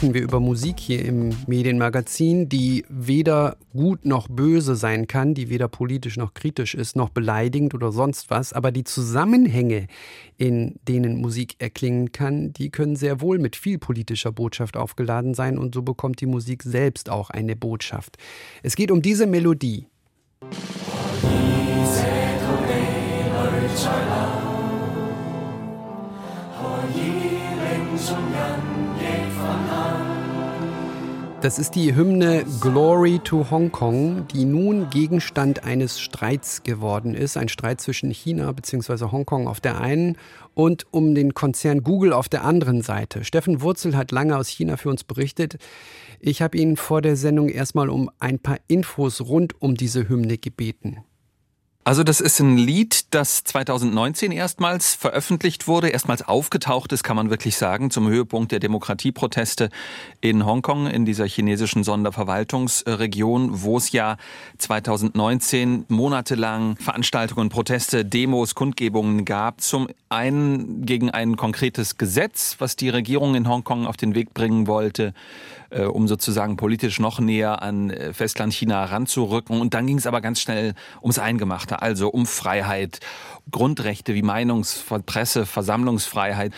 Sprechen 0.00 0.14
wir 0.14 0.22
über 0.22 0.40
Musik 0.40 0.80
hier 0.80 1.04
im 1.04 1.36
Medienmagazin, 1.46 2.48
die 2.48 2.86
weder 2.88 3.58
gut 3.74 4.06
noch 4.06 4.28
böse 4.28 4.74
sein 4.74 5.06
kann, 5.06 5.34
die 5.34 5.50
weder 5.50 5.68
politisch 5.68 6.16
noch 6.16 6.32
kritisch 6.32 6.74
ist, 6.74 6.96
noch 6.96 7.10
beleidigend 7.10 7.74
oder 7.74 7.92
sonst 7.92 8.30
was, 8.30 8.54
aber 8.54 8.72
die 8.72 8.84
Zusammenhänge, 8.84 9.88
in 10.38 10.76
denen 10.88 11.20
Musik 11.20 11.56
erklingen 11.58 12.12
kann, 12.12 12.54
die 12.54 12.70
können 12.70 12.96
sehr 12.96 13.20
wohl 13.20 13.38
mit 13.38 13.56
viel 13.56 13.76
politischer 13.76 14.32
Botschaft 14.32 14.78
aufgeladen 14.78 15.34
sein 15.34 15.58
und 15.58 15.74
so 15.74 15.82
bekommt 15.82 16.22
die 16.22 16.26
Musik 16.26 16.62
selbst 16.62 17.10
auch 17.10 17.28
eine 17.28 17.54
Botschaft. 17.54 18.16
Es 18.62 18.76
geht 18.76 18.90
um 18.90 19.02
diese 19.02 19.26
Melodie. 19.26 19.86
Das 31.42 31.58
ist 31.58 31.74
die 31.74 31.94
Hymne 31.96 32.44
Glory 32.60 33.18
to 33.18 33.50
Hong 33.50 33.72
Kong, 33.72 34.28
die 34.28 34.44
nun 34.44 34.90
Gegenstand 34.90 35.64
eines 35.64 35.98
Streits 35.98 36.64
geworden 36.64 37.14
ist. 37.14 37.38
Ein 37.38 37.48
Streit 37.48 37.80
zwischen 37.80 38.10
China 38.10 38.52
bzw. 38.52 39.06
Hongkong 39.10 39.48
auf 39.48 39.58
der 39.58 39.80
einen 39.80 40.18
und 40.52 40.86
um 40.90 41.14
den 41.14 41.32
Konzern 41.32 41.82
Google 41.82 42.12
auf 42.12 42.28
der 42.28 42.44
anderen 42.44 42.82
Seite. 42.82 43.24
Steffen 43.24 43.62
Wurzel 43.62 43.96
hat 43.96 44.12
lange 44.12 44.36
aus 44.36 44.48
China 44.48 44.76
für 44.76 44.90
uns 44.90 45.02
berichtet. 45.02 45.56
Ich 46.20 46.42
habe 46.42 46.58
ihn 46.58 46.76
vor 46.76 47.00
der 47.00 47.16
Sendung 47.16 47.48
erstmal 47.48 47.88
um 47.88 48.10
ein 48.18 48.38
paar 48.38 48.58
Infos 48.68 49.22
rund 49.22 49.54
um 49.62 49.76
diese 49.76 50.10
Hymne 50.10 50.36
gebeten. 50.36 50.98
Also 51.82 52.04
das 52.04 52.20
ist 52.20 52.38
ein 52.40 52.58
Lied, 52.58 53.06
das 53.14 53.42
2019 53.42 54.32
erstmals 54.32 54.94
veröffentlicht 54.94 55.66
wurde, 55.66 55.88
erstmals 55.88 56.20
aufgetaucht 56.20 56.92
ist, 56.92 57.02
kann 57.02 57.16
man 57.16 57.30
wirklich 57.30 57.56
sagen, 57.56 57.90
zum 57.90 58.06
Höhepunkt 58.06 58.52
der 58.52 58.58
Demokratieproteste 58.58 59.70
in 60.20 60.44
Hongkong, 60.44 60.88
in 60.88 61.06
dieser 61.06 61.26
chinesischen 61.26 61.82
Sonderverwaltungsregion, 61.82 63.62
wo 63.62 63.78
es 63.78 63.92
ja 63.92 64.18
2019 64.58 65.86
monatelang 65.88 66.76
Veranstaltungen, 66.76 67.48
Proteste, 67.48 68.04
Demos, 68.04 68.54
Kundgebungen 68.54 69.24
gab. 69.24 69.62
Zum 69.62 69.88
einen 70.10 70.84
gegen 70.84 71.10
ein 71.10 71.38
konkretes 71.38 71.96
Gesetz, 71.96 72.56
was 72.58 72.76
die 72.76 72.90
Regierung 72.90 73.34
in 73.34 73.48
Hongkong 73.48 73.86
auf 73.86 73.96
den 73.96 74.14
Weg 74.14 74.34
bringen 74.34 74.66
wollte, 74.66 75.14
äh, 75.70 75.84
um 75.84 76.08
sozusagen 76.08 76.56
politisch 76.56 77.00
noch 77.00 77.20
näher 77.20 77.62
an 77.62 77.90
äh, 77.90 78.12
Festland 78.12 78.52
China 78.52 78.84
ranzurücken. 78.84 79.60
Und 79.60 79.74
dann 79.74 79.86
ging 79.86 79.98
es 79.98 80.06
aber 80.06 80.20
ganz 80.20 80.40
schnell 80.40 80.74
ums 81.02 81.18
Eingemachte, 81.18 81.82
also 81.82 82.08
um 82.08 82.26
Freiheit, 82.26 83.00
Grundrechte 83.50 84.14
wie 84.14 84.22
Meinungs-, 84.22 84.84
Presse-, 85.06 85.46
Versammlungsfreiheit. 85.46 86.52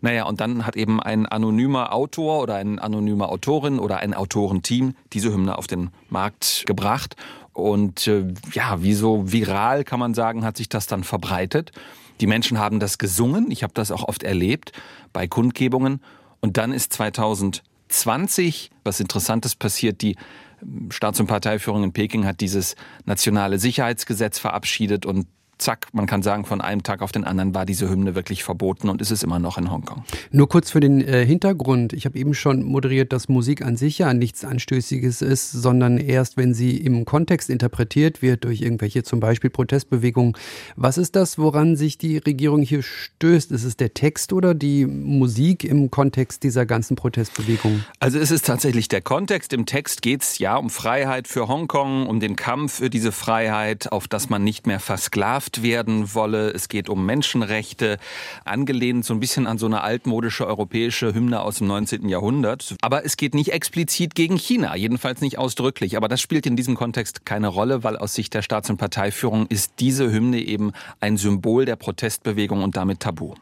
Naja, 0.00 0.24
und 0.24 0.40
dann 0.40 0.66
hat 0.66 0.76
eben 0.76 1.00
ein 1.00 1.26
anonymer 1.26 1.92
Autor 1.92 2.40
oder 2.42 2.56
eine 2.56 2.80
anonyme 2.82 3.28
Autorin 3.28 3.78
oder 3.78 3.98
ein 3.98 4.14
Autorenteam 4.14 4.94
diese 5.12 5.32
Hymne 5.32 5.58
auf 5.58 5.66
den 5.66 5.90
Markt 6.10 6.64
gebracht. 6.66 7.16
Und 7.52 8.06
äh, 8.06 8.32
ja, 8.52 8.82
wie 8.82 8.94
so 8.94 9.32
viral 9.32 9.82
kann 9.82 9.98
man 9.98 10.14
sagen, 10.14 10.44
hat 10.44 10.56
sich 10.56 10.68
das 10.68 10.86
dann 10.86 11.04
verbreitet. 11.04 11.72
Die 12.20 12.26
Menschen 12.26 12.58
haben 12.58 12.80
das 12.80 12.98
gesungen. 12.98 13.50
Ich 13.50 13.62
habe 13.62 13.72
das 13.74 13.90
auch 13.90 14.04
oft 14.04 14.22
erlebt 14.22 14.72
bei 15.12 15.26
Kundgebungen. 15.26 16.00
Und 16.40 16.56
dann 16.56 16.72
ist 16.72 16.92
2000 16.92 17.62
20 17.88 18.70
was 18.84 19.00
Interessantes 19.00 19.54
passiert. 19.54 20.02
Die 20.02 20.16
ähm, 20.62 20.90
Staats- 20.90 21.20
und 21.20 21.26
Parteiführung 21.26 21.84
in 21.84 21.92
Peking 21.92 22.26
hat 22.26 22.40
dieses 22.40 22.76
nationale 23.04 23.58
Sicherheitsgesetz 23.58 24.38
verabschiedet 24.38 25.06
und 25.06 25.26
zack, 25.58 25.88
man 25.92 26.06
kann 26.06 26.22
sagen, 26.22 26.44
von 26.44 26.60
einem 26.60 26.82
Tag 26.82 27.02
auf 27.02 27.12
den 27.12 27.24
anderen 27.24 27.54
war 27.54 27.66
diese 27.66 27.90
Hymne 27.90 28.14
wirklich 28.14 28.44
verboten 28.44 28.88
und 28.88 29.02
ist 29.02 29.10
es 29.10 29.22
immer 29.22 29.38
noch 29.38 29.58
in 29.58 29.70
Hongkong. 29.70 30.04
Nur 30.30 30.48
kurz 30.48 30.70
für 30.70 30.80
den 30.80 31.00
äh, 31.00 31.26
Hintergrund. 31.26 31.92
Ich 31.92 32.04
habe 32.06 32.18
eben 32.18 32.34
schon 32.34 32.62
moderiert, 32.62 33.12
dass 33.12 33.28
Musik 33.28 33.62
an 33.62 33.76
sich 33.76 33.98
ja 33.98 34.14
nichts 34.14 34.44
Anstößiges 34.44 35.22
ist, 35.22 35.50
sondern 35.50 35.98
erst, 35.98 36.36
wenn 36.36 36.54
sie 36.54 36.76
im 36.76 37.04
Kontext 37.04 37.50
interpretiert 37.50 38.22
wird 38.22 38.44
durch 38.44 38.62
irgendwelche 38.62 39.02
zum 39.02 39.20
Beispiel 39.20 39.50
Protestbewegungen. 39.50 40.36
Was 40.76 40.98
ist 40.98 41.16
das, 41.16 41.38
woran 41.38 41.76
sich 41.76 41.98
die 41.98 42.18
Regierung 42.18 42.62
hier 42.62 42.82
stößt? 42.82 43.50
Ist 43.52 43.64
es 43.64 43.76
der 43.76 43.94
Text 43.94 44.32
oder 44.32 44.54
die 44.54 44.86
Musik 44.86 45.64
im 45.64 45.90
Kontext 45.90 46.42
dieser 46.42 46.66
ganzen 46.66 46.96
Protestbewegung? 46.96 47.84
Also 47.98 48.18
es 48.18 48.30
ist 48.30 48.46
tatsächlich 48.46 48.88
der 48.88 49.02
Kontext. 49.02 49.52
Im 49.52 49.66
Text 49.66 50.02
geht 50.02 50.22
es 50.22 50.38
ja 50.38 50.56
um 50.56 50.70
Freiheit 50.70 51.26
für 51.28 51.48
Hongkong, 51.48 52.06
um 52.06 52.20
den 52.20 52.36
Kampf 52.36 52.74
für 52.74 52.90
diese 52.90 53.12
Freiheit, 53.12 53.90
auf 53.90 54.06
das 54.06 54.28
man 54.28 54.44
nicht 54.44 54.66
mehr 54.66 54.80
versklavt 54.80 55.47
bestraft 55.48 55.62
werden 55.62 56.14
wolle. 56.14 56.50
Es 56.50 56.68
geht 56.68 56.88
um 56.88 57.06
Menschenrechte, 57.06 57.98
angelehnt 58.44 59.04
so 59.04 59.14
ein 59.14 59.20
bisschen 59.20 59.46
an 59.46 59.58
so 59.58 59.66
eine 59.66 59.82
altmodische 59.82 60.46
europäische 60.46 61.14
Hymne 61.14 61.40
aus 61.40 61.58
dem 61.58 61.66
19. 61.66 62.08
Jahrhundert. 62.08 62.74
Aber 62.82 63.04
es 63.04 63.16
geht 63.16 63.34
nicht 63.34 63.52
explizit 63.52 64.14
gegen 64.14 64.36
China, 64.36 64.76
jedenfalls 64.76 65.20
nicht 65.20 65.38
ausdrücklich. 65.38 65.96
Aber 65.96 66.08
das 66.08 66.20
spielt 66.20 66.46
in 66.46 66.56
diesem 66.56 66.74
Kontext 66.74 67.24
keine 67.24 67.48
Rolle, 67.48 67.84
weil 67.84 67.96
aus 67.96 68.14
Sicht 68.14 68.34
der 68.34 68.42
Staats- 68.42 68.70
und 68.70 68.76
Parteiführung 68.76 69.46
ist 69.48 69.74
diese 69.80 70.10
Hymne 70.12 70.40
eben 70.40 70.72
ein 71.00 71.16
Symbol 71.16 71.64
der 71.64 71.76
Protestbewegung 71.76 72.62
und 72.62 72.76
damit 72.76 73.00
tabu. 73.00 73.34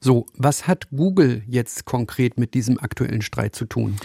So, 0.00 0.26
was 0.36 0.66
hat 0.66 0.88
Google 0.90 1.42
jetzt 1.48 1.86
konkret 1.86 2.38
mit 2.38 2.52
diesem 2.52 2.78
aktuellen 2.78 3.22
Streit 3.22 3.56
zu 3.56 3.64
tun? 3.64 3.96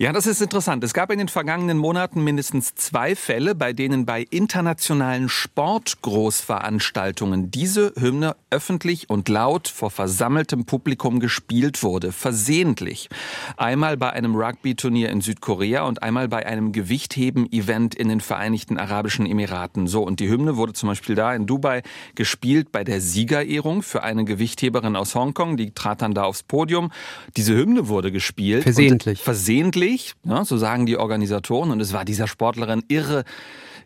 Ja, 0.00 0.12
das 0.12 0.28
ist 0.28 0.40
interessant. 0.40 0.84
Es 0.84 0.94
gab 0.94 1.10
in 1.10 1.18
den 1.18 1.26
vergangenen 1.26 1.76
Monaten 1.76 2.22
mindestens 2.22 2.76
zwei 2.76 3.16
Fälle, 3.16 3.56
bei 3.56 3.72
denen 3.72 4.06
bei 4.06 4.24
internationalen 4.30 5.28
Sportgroßveranstaltungen 5.28 7.50
diese 7.50 7.92
Hymne 7.98 8.36
öffentlich 8.50 9.10
und 9.10 9.28
laut 9.28 9.66
vor 9.66 9.90
versammeltem 9.90 10.66
Publikum 10.66 11.18
gespielt 11.18 11.82
wurde, 11.82 12.12
versehentlich. 12.12 13.08
Einmal 13.56 13.96
bei 13.96 14.10
einem 14.10 14.36
Rugby-Turnier 14.36 15.10
in 15.10 15.20
Südkorea 15.20 15.82
und 15.82 16.00
einmal 16.00 16.28
bei 16.28 16.46
einem 16.46 16.70
Gewichtheben-Event 16.70 17.96
in 17.96 18.08
den 18.08 18.20
Vereinigten 18.20 18.78
Arabischen 18.78 19.26
Emiraten. 19.26 19.88
So, 19.88 20.04
und 20.04 20.20
die 20.20 20.28
Hymne 20.28 20.56
wurde 20.56 20.74
zum 20.74 20.90
Beispiel 20.90 21.16
da 21.16 21.34
in 21.34 21.46
Dubai 21.46 21.82
gespielt 22.14 22.70
bei 22.70 22.84
der 22.84 23.00
Siegerehrung 23.00 23.82
für 23.82 24.04
eine 24.04 24.24
Gewichtheberin 24.24 24.94
aus 24.94 25.16
Hongkong. 25.16 25.56
Die 25.56 25.72
trat 25.72 26.02
dann 26.02 26.14
da 26.14 26.22
aufs 26.22 26.44
Podium. 26.44 26.92
Diese 27.36 27.56
Hymne 27.56 27.88
wurde 27.88 28.12
gespielt. 28.12 28.62
Versehentlich. 28.62 29.22
Versehentlich, 29.22 29.87
ja, 30.24 30.44
so 30.44 30.56
sagen 30.56 30.86
die 30.86 30.96
Organisatoren. 30.96 31.70
Und 31.70 31.80
es 31.80 31.92
war 31.92 32.04
dieser 32.04 32.26
Sportlerin 32.26 32.84
irre 32.88 33.24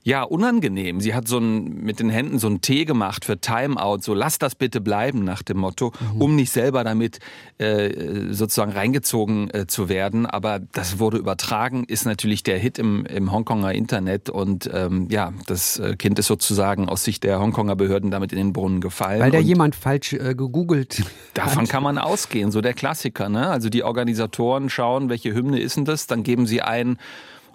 ja, 0.04 0.25
unangenehm. 0.25 1.00
Sie 1.00 1.14
hat 1.14 1.28
so 1.28 1.38
ein, 1.38 1.85
mit 1.85 2.00
den 2.00 2.11
Händen 2.11 2.38
so 2.40 2.49
einen 2.49 2.61
Tee 2.61 2.85
gemacht 2.85 3.25
für 3.25 3.38
Timeout, 3.38 3.99
so 4.00 4.14
lass 4.14 4.38
das 4.38 4.56
bitte 4.56 4.80
bleiben 4.80 5.23
nach 5.23 5.42
dem 5.42 5.59
Motto, 5.59 5.92
mhm. 6.14 6.21
um 6.21 6.37
nicht 6.37 6.50
selber 6.50 6.82
damit 6.82 7.21
äh, 7.59 8.32
sozusagen 8.32 8.73
reingezogen 8.73 9.50
äh, 9.54 9.66
zu 9.68 9.88
werden. 9.88 10.26
Aber 10.26 10.59
das 10.59 10.99
wurde 10.99 11.18
übertragen, 11.18 11.85
ist 11.85 12.04
natürlich 12.04 12.42
der 12.42 12.59
Hit 12.59 12.78
im, 12.78 13.06
im 13.06 13.30
Hongkonger 13.30 13.73
Internet 13.73 14.28
und 14.28 14.68
ähm, 14.73 15.06
ja, 15.09 15.32
das 15.47 15.78
äh, 15.78 15.94
Kind 15.94 16.18
ist 16.18 16.26
sozusagen 16.26 16.88
aus 16.88 17.04
Sicht 17.04 17.23
der 17.23 17.38
Hongkonger 17.38 17.76
Behörden 17.76 18.11
damit 18.11 18.32
in 18.32 18.38
den 18.38 18.52
Brunnen 18.52 18.80
gefallen. 18.80 19.21
Weil 19.21 19.30
da 19.30 19.38
jemand 19.38 19.76
falsch 19.76 20.14
äh, 20.14 20.35
gegoogelt 20.35 21.04
Davon 21.35 21.62
hat. 21.62 21.68
kann 21.68 21.82
man 21.85 21.99
ausgehen, 21.99 22.50
so 22.50 22.61
der 22.61 22.75
Klassiker. 22.75 23.28
Ne? 23.28 23.49
Also 23.49 23.68
die 23.68 23.85
Organisatoren 23.85 24.68
schauen, 24.68 25.09
welche 25.09 25.32
Hymne 25.32 25.61
ist 25.61 25.76
denn 25.76 25.85
das, 25.85 26.09
dann 26.09 26.25
geben 26.25 26.47
sie 26.47 26.61
ein 26.61 26.97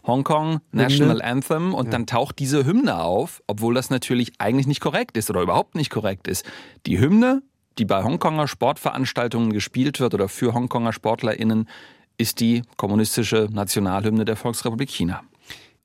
Hongkong 0.07 0.59
National 0.71 1.21
Anthem 1.21 1.73
und 1.73 1.85
ja. 1.85 1.91
dann 1.91 2.07
taucht 2.07 2.39
diese 2.39 2.65
Hymne 2.65 3.01
auf, 3.01 3.43
obwohl 3.45 3.73
das 3.73 3.89
natürlich 3.89 4.33
eigentlich 4.39 4.67
nicht 4.67 4.79
korrekt 4.79 5.17
ist 5.17 5.29
oder 5.29 5.41
überhaupt 5.41 5.75
nicht 5.75 5.89
korrekt 5.89 6.27
ist. 6.27 6.45
Die 6.85 6.99
Hymne, 6.99 7.43
die 7.77 7.85
bei 7.85 8.03
Hongkonger 8.03 8.47
Sportveranstaltungen 8.47 9.53
gespielt 9.53 9.99
wird 9.99 10.13
oder 10.13 10.29
für 10.29 10.53
Hongkonger 10.53 10.93
SportlerInnen, 10.93 11.67
ist 12.17 12.39
die 12.39 12.63
kommunistische 12.77 13.47
Nationalhymne 13.51 14.25
der 14.25 14.35
Volksrepublik 14.35 14.89
China. 14.89 15.21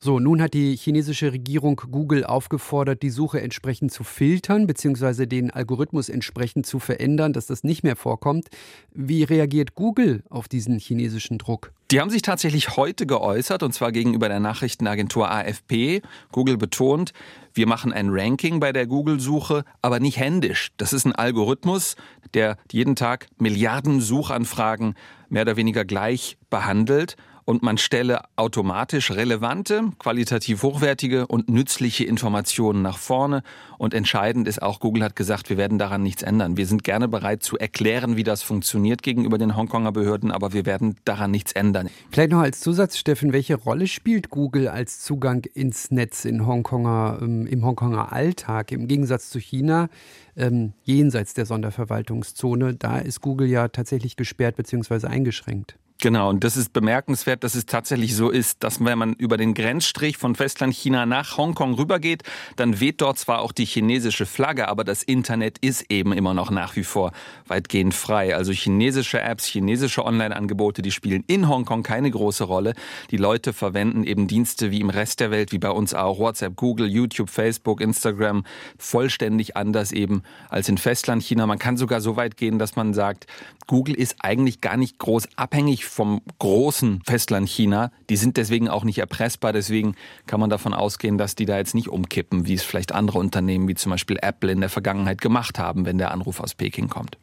So, 0.04 0.18
nun 0.18 0.42
hat 0.42 0.52
die 0.54 0.74
chinesische 0.74 1.32
Regierung 1.32 1.76
Google 1.76 2.24
aufgefordert, 2.24 3.02
die 3.02 3.10
Suche 3.10 3.40
entsprechend 3.40 3.92
zu 3.92 4.02
filtern, 4.02 4.66
beziehungsweise 4.66 5.28
den 5.28 5.52
Algorithmus 5.52 6.08
entsprechend 6.08 6.66
zu 6.66 6.80
verändern, 6.80 7.32
dass 7.32 7.46
das 7.46 7.62
nicht 7.62 7.84
mehr 7.84 7.94
vorkommt. 7.94 8.48
Wie 8.92 9.22
reagiert 9.22 9.76
Google 9.76 10.24
auf 10.28 10.48
diesen 10.48 10.80
chinesischen 10.80 11.38
Druck? 11.38 11.72
Die 11.92 12.00
haben 12.00 12.08
sich 12.08 12.22
tatsächlich 12.22 12.78
heute 12.78 13.04
geäußert, 13.04 13.62
und 13.62 13.74
zwar 13.74 13.92
gegenüber 13.92 14.30
der 14.30 14.40
Nachrichtenagentur 14.40 15.30
AFP. 15.30 16.00
Google 16.30 16.56
betont, 16.56 17.12
wir 17.52 17.66
machen 17.66 17.92
ein 17.92 18.08
Ranking 18.08 18.60
bei 18.60 18.72
der 18.72 18.86
Google-Suche, 18.86 19.66
aber 19.82 20.00
nicht 20.00 20.16
händisch. 20.16 20.70
Das 20.78 20.94
ist 20.94 21.04
ein 21.04 21.14
Algorithmus, 21.14 21.96
der 22.32 22.56
jeden 22.70 22.96
Tag 22.96 23.26
Milliarden 23.36 24.00
Suchanfragen 24.00 24.94
mehr 25.28 25.42
oder 25.42 25.58
weniger 25.58 25.84
gleich 25.84 26.38
behandelt 26.48 27.16
und 27.44 27.62
man 27.62 27.78
stelle 27.78 28.22
automatisch 28.36 29.10
relevante, 29.10 29.82
qualitativ 29.98 30.62
hochwertige 30.62 31.26
und 31.26 31.48
nützliche 31.48 32.04
Informationen 32.04 32.82
nach 32.82 32.98
vorne. 32.98 33.42
Und 33.78 33.94
entscheidend 33.94 34.46
ist 34.46 34.62
auch, 34.62 34.80
Google 34.80 35.02
hat 35.02 35.16
gesagt, 35.16 35.50
wir 35.50 35.56
werden 35.56 35.78
daran 35.78 36.02
nichts 36.02 36.22
ändern. 36.22 36.56
Wir 36.56 36.66
sind 36.66 36.84
gerne 36.84 37.08
bereit 37.08 37.42
zu 37.42 37.58
erklären, 37.58 38.16
wie 38.16 38.22
das 38.22 38.42
funktioniert 38.42 39.02
gegenüber 39.02 39.38
den 39.38 39.56
Hongkonger 39.56 39.92
Behörden, 39.92 40.30
aber 40.30 40.52
wir 40.52 40.66
werden 40.66 40.96
daran 41.04 41.30
nichts 41.30 41.52
ändern. 41.52 41.88
Vielleicht 42.10 42.30
noch 42.30 42.40
als 42.40 42.60
Zusatz, 42.60 42.96
Steffen, 42.96 43.32
welche 43.32 43.56
Rolle 43.56 43.86
spielt 43.86 44.30
Google 44.30 44.68
als 44.68 45.00
Zugang 45.00 45.44
ins 45.54 45.90
Netz 45.90 46.24
in 46.24 46.46
Hongkonger, 46.46 47.18
ähm, 47.20 47.46
im 47.46 47.64
Hongkonger 47.64 48.12
Alltag 48.12 48.70
im 48.72 48.86
Gegensatz 48.86 49.30
zu 49.30 49.38
China? 49.38 49.88
Ähm, 50.36 50.72
jenseits 50.84 51.34
der 51.34 51.44
Sonderverwaltungszone, 51.44 52.74
da 52.74 52.98
ist 52.98 53.20
Google 53.20 53.48
ja 53.48 53.68
tatsächlich 53.68 54.16
gesperrt 54.16 54.56
bzw. 54.56 55.06
eingeschränkt. 55.06 55.76
Genau, 56.02 56.30
und 56.30 56.42
das 56.42 56.56
ist 56.56 56.72
bemerkenswert, 56.72 57.44
dass 57.44 57.54
es 57.54 57.64
tatsächlich 57.64 58.16
so 58.16 58.28
ist, 58.28 58.64
dass 58.64 58.84
wenn 58.84 58.98
man 58.98 59.12
über 59.12 59.36
den 59.36 59.54
Grenzstrich 59.54 60.16
von 60.16 60.34
Festland 60.34 60.74
China 60.74 61.06
nach 61.06 61.36
Hongkong 61.36 61.74
rübergeht, 61.74 62.24
dann 62.56 62.80
weht 62.80 63.00
dort 63.00 63.20
zwar 63.20 63.40
auch 63.40 63.52
die 63.52 63.66
chinesische 63.66 64.26
Flagge, 64.26 64.66
aber 64.66 64.82
das 64.82 65.04
Internet 65.04 65.58
ist 65.58 65.92
eben 65.92 66.12
immer 66.12 66.34
noch 66.34 66.50
nach 66.50 66.74
wie 66.74 66.82
vor 66.82 67.12
weitgehend 67.46 67.94
frei. 67.94 68.34
Also 68.34 68.50
chinesische 68.50 69.20
Apps, 69.20 69.46
chinesische 69.46 70.04
Online-Angebote, 70.04 70.82
die 70.82 70.90
spielen 70.90 71.22
in 71.28 71.48
Hongkong 71.48 71.84
keine 71.84 72.10
große 72.10 72.42
Rolle. 72.42 72.74
Die 73.12 73.16
Leute 73.16 73.52
verwenden 73.52 74.02
eben 74.02 74.26
Dienste 74.26 74.72
wie 74.72 74.80
im 74.80 74.90
Rest 74.90 75.20
der 75.20 75.30
Welt, 75.30 75.52
wie 75.52 75.58
bei 75.58 75.70
uns 75.70 75.94
auch, 75.94 76.18
WhatsApp, 76.18 76.56
Google, 76.56 76.88
YouTube, 76.88 77.30
Facebook, 77.30 77.80
Instagram, 77.80 78.42
vollständig 78.76 79.56
anders 79.56 79.92
eben 79.92 80.24
als 80.48 80.68
in 80.68 80.78
Festland 80.78 81.22
China. 81.22 81.46
Man 81.46 81.60
kann 81.60 81.76
sogar 81.76 82.00
so 82.00 82.16
weit 82.16 82.36
gehen, 82.36 82.58
dass 82.58 82.74
man 82.74 82.92
sagt, 82.92 83.28
Google 83.68 83.94
ist 83.94 84.16
eigentlich 84.18 84.60
gar 84.60 84.76
nicht 84.76 84.98
groß 84.98 85.28
abhängig 85.36 85.91
vom 85.92 86.22
großen 86.38 87.02
Festland 87.04 87.48
China. 87.48 87.92
Die 88.08 88.16
sind 88.16 88.38
deswegen 88.38 88.68
auch 88.68 88.84
nicht 88.84 88.98
erpressbar. 88.98 89.52
Deswegen 89.52 89.94
kann 90.26 90.40
man 90.40 90.48
davon 90.48 90.72
ausgehen, 90.72 91.18
dass 91.18 91.34
die 91.34 91.44
da 91.44 91.58
jetzt 91.58 91.74
nicht 91.74 91.88
umkippen, 91.88 92.46
wie 92.46 92.54
es 92.54 92.62
vielleicht 92.62 92.92
andere 92.92 93.18
Unternehmen 93.18 93.68
wie 93.68 93.74
zum 93.74 93.90
Beispiel 93.90 94.18
Apple 94.22 94.50
in 94.50 94.60
der 94.60 94.70
Vergangenheit 94.70 95.20
gemacht 95.20 95.58
haben, 95.58 95.84
wenn 95.84 95.98
der 95.98 96.10
Anruf 96.10 96.40
aus 96.40 96.54
Peking 96.54 96.88
kommt. 96.88 97.18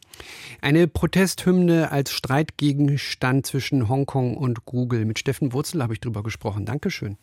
Eine 0.60 0.86
Protesthymne 0.86 1.90
als 1.90 2.12
Streitgegenstand 2.12 3.46
zwischen 3.46 3.88
Hongkong 3.88 4.36
und 4.36 4.64
Google. 4.66 5.04
Mit 5.04 5.18
Steffen 5.18 5.52
Wurzel 5.52 5.82
habe 5.82 5.94
ich 5.94 6.00
darüber 6.00 6.22
gesprochen. 6.22 6.64
Dankeschön. 6.64 7.16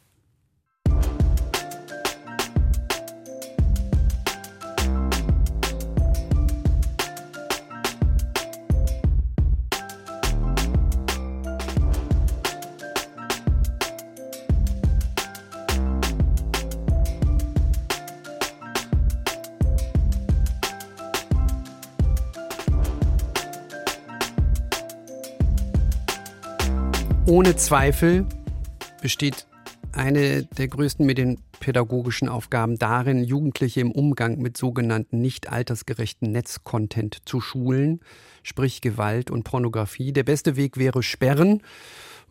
Ohne 27.28 27.58
Zweifel 27.58 28.26
besteht 29.02 29.48
eine 29.92 30.44
der 30.44 30.70
größten 30.70 31.06
medienpädagogischen 31.06 32.30
Aufgaben 32.30 32.78
darin, 32.78 33.22
Jugendliche 33.22 33.82
im 33.82 33.92
Umgang 33.92 34.38
mit 34.38 34.56
sogenannten 34.56 35.20
nicht 35.20 35.52
altersgerechten 35.52 36.32
Netzcontent 36.32 37.18
zu 37.26 37.42
schulen, 37.42 38.00
sprich 38.44 38.80
Gewalt 38.80 39.30
und 39.30 39.44
Pornografie. 39.44 40.14
Der 40.14 40.24
beste 40.24 40.56
Weg 40.56 40.78
wäre 40.78 41.04
Sperren, 41.04 41.64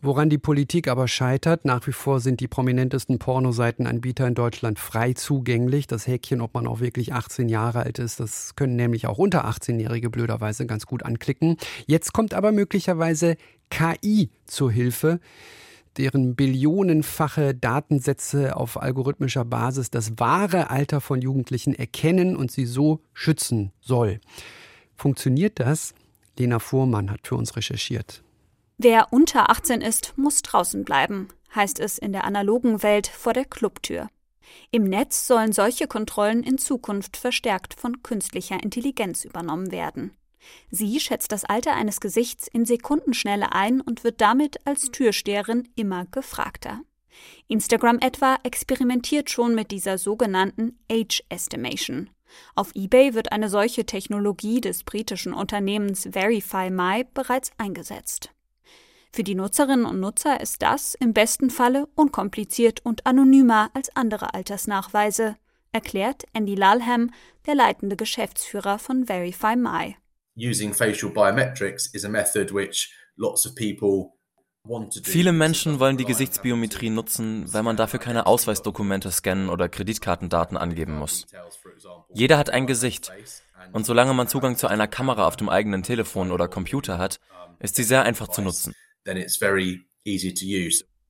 woran 0.01 0.31
die 0.31 0.39
Politik 0.39 0.87
aber 0.87 1.07
scheitert. 1.07 1.63
Nach 1.63 1.85
wie 1.85 1.91
vor 1.91 2.19
sind 2.19 2.39
die 2.39 2.47
prominentesten 2.47 3.19
Pornoseitenanbieter 3.19 4.27
in 4.27 4.33
Deutschland 4.33 4.79
frei 4.79 5.13
zugänglich. 5.13 5.85
Das 5.85 6.07
Häkchen, 6.07 6.41
ob 6.41 6.55
man 6.55 6.65
auch 6.65 6.79
wirklich 6.79 7.13
18 7.13 7.49
Jahre 7.49 7.81
alt 7.81 7.99
ist, 7.99 8.19
das 8.19 8.55
können 8.55 8.75
nämlich 8.75 9.05
auch 9.05 9.19
unter 9.19 9.45
18-Jährige 9.45 10.09
blöderweise 10.09 10.65
ganz 10.65 10.87
gut 10.87 11.03
anklicken. 11.03 11.57
Jetzt 11.85 12.13
kommt 12.13 12.33
aber 12.33 12.51
möglicherweise 12.51 13.37
KI 13.69 14.29
zur 14.45 14.71
Hilfe, 14.71 15.19
deren 15.97 16.35
billionenfache 16.35 17.55
Datensätze 17.55 18.55
auf 18.55 18.81
algorithmischer 18.81 19.45
Basis 19.45 19.89
das 19.89 20.19
wahre 20.19 20.69
Alter 20.69 21.01
von 21.01 21.21
Jugendlichen 21.21 21.73
erkennen 21.73 22.35
und 22.35 22.51
sie 22.51 22.65
so 22.65 23.01
schützen 23.13 23.71
soll. 23.81 24.19
Funktioniert 24.95 25.59
das? 25.59 25.93
Lena 26.37 26.59
Fuhrmann 26.59 27.09
hat 27.09 27.27
für 27.27 27.35
uns 27.35 27.55
recherchiert. 27.55 28.23
Wer 28.77 29.11
unter 29.11 29.49
18 29.49 29.81
ist, 29.81 30.13
muss 30.17 30.43
draußen 30.43 30.83
bleiben, 30.85 31.29
heißt 31.55 31.79
es 31.79 31.97
in 31.97 32.13
der 32.13 32.25
analogen 32.25 32.83
Welt 32.83 33.07
vor 33.07 33.33
der 33.33 33.45
Clubtür. 33.45 34.07
Im 34.71 34.83
Netz 34.83 35.27
sollen 35.27 35.51
solche 35.51 35.87
Kontrollen 35.87 36.43
in 36.43 36.57
Zukunft 36.57 37.17
verstärkt 37.17 37.73
von 37.79 38.03
künstlicher 38.03 38.61
Intelligenz 38.61 39.25
übernommen 39.25 39.71
werden. 39.71 40.11
Sie 40.69 40.99
schätzt 40.99 41.31
das 41.31 41.45
Alter 41.45 41.73
eines 41.73 41.99
Gesichts 41.99 42.47
in 42.47 42.65
Sekundenschnelle 42.65 43.53
ein 43.53 43.81
und 43.81 44.03
wird 44.03 44.21
damit 44.21 44.65
als 44.65 44.91
Türsteherin 44.91 45.67
immer 45.75 46.05
gefragter. 46.05 46.81
Instagram 47.47 47.99
etwa 47.99 48.37
experimentiert 48.43 49.29
schon 49.29 49.55
mit 49.55 49.71
dieser 49.71 49.97
sogenannten 49.97 50.77
Age 50.91 51.23
Estimation. 51.29 52.09
Auf 52.55 52.75
eBay 52.75 53.13
wird 53.13 53.31
eine 53.31 53.49
solche 53.49 53.85
Technologie 53.85 54.61
des 54.61 54.83
britischen 54.83 55.33
Unternehmens 55.33 56.09
Verify 56.11 56.69
My 56.69 57.05
bereits 57.13 57.51
eingesetzt. 57.57 58.31
Für 59.13 59.23
die 59.23 59.35
Nutzerinnen 59.35 59.85
und 59.85 59.99
Nutzer 59.99 60.41
ist 60.41 60.61
das 60.61 60.93
im 60.93 61.13
besten 61.13 61.49
Falle 61.49 61.87
unkompliziert 61.95 62.85
und 62.85 63.05
anonymer 63.05 63.71
als 63.73 63.95
andere 63.95 64.33
Altersnachweise, 64.33 65.37
erklärt 65.71 66.25
Andy 66.33 66.55
Lalham, 66.55 67.11
der 67.45 67.55
leitende 67.55 67.95
Geschäftsführer 67.95 68.77
von 68.77 69.05
Verify 69.05 69.55
My 69.55 69.95
using 70.37 70.73
facial 70.73 71.11
biometrics 71.11 71.93
is 71.93 72.05
a 72.05 72.09
method 72.09 72.53
which 72.53 72.93
lots 73.17 73.45
of 73.45 73.55
people 73.55 74.13
Viele 75.03 75.31
Menschen 75.31 75.79
wollen 75.79 75.95
die 75.95 76.03
Gesichtsbiometrie 76.03 76.89
nutzen, 76.89 77.45
weil 77.53 77.63
man 77.63 77.77
dafür 77.77 77.99
keine 77.99 78.25
Ausweisdokumente 78.25 79.11
scannen 79.11 79.47
oder 79.47 79.69
Kreditkartendaten 79.69 80.57
angeben 80.57 80.97
muss. 80.97 81.25
Jeder 82.13 82.37
hat 82.37 82.49
ein 82.49 82.67
Gesicht. 82.67 83.09
Und 83.71 83.85
solange 83.85 84.13
man 84.13 84.27
Zugang 84.27 84.57
zu 84.57 84.67
einer 84.67 84.87
Kamera 84.87 85.25
auf 85.25 85.37
dem 85.37 85.47
eigenen 85.47 85.83
Telefon 85.83 86.31
oder 86.31 86.49
Computer 86.49 86.97
hat, 86.97 87.21
ist 87.59 87.77
sie 87.77 87.83
sehr 87.83 88.03
einfach 88.03 88.27
zu 88.27 88.41
nutzen. 88.41 88.73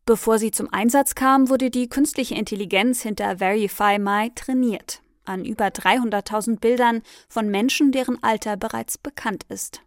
Bevor 0.06 0.40
sie 0.40 0.52
zum 0.52 0.72
Einsatz 0.72 1.16
kam, 1.16 1.50
wurde 1.50 1.72
die 1.72 1.90
künstliche 1.90 2.36
Intelligenz 2.36 3.02
hinter 3.02 3.38
Verify 3.38 3.98
My 3.98 4.32
trainiert 4.36 5.02
an 5.28 5.46
über 5.46 5.68
300.000 5.68 6.60
Bildern 6.60 7.02
von 7.30 7.50
Menschen, 7.50 7.92
deren 7.92 8.22
Alter 8.24 8.58
bereits 8.58 8.98
bekannt 8.98 9.44
ist. 9.50 9.82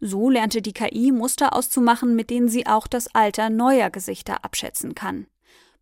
So 0.00 0.28
lernte 0.28 0.60
die 0.60 0.72
KI 0.72 1.10
Muster 1.12 1.54
auszumachen, 1.54 2.14
mit 2.14 2.30
denen 2.30 2.48
sie 2.48 2.66
auch 2.66 2.86
das 2.86 3.14
Alter 3.14 3.50
neuer 3.50 3.90
Gesichter 3.90 4.44
abschätzen 4.44 4.94
kann. 4.94 5.26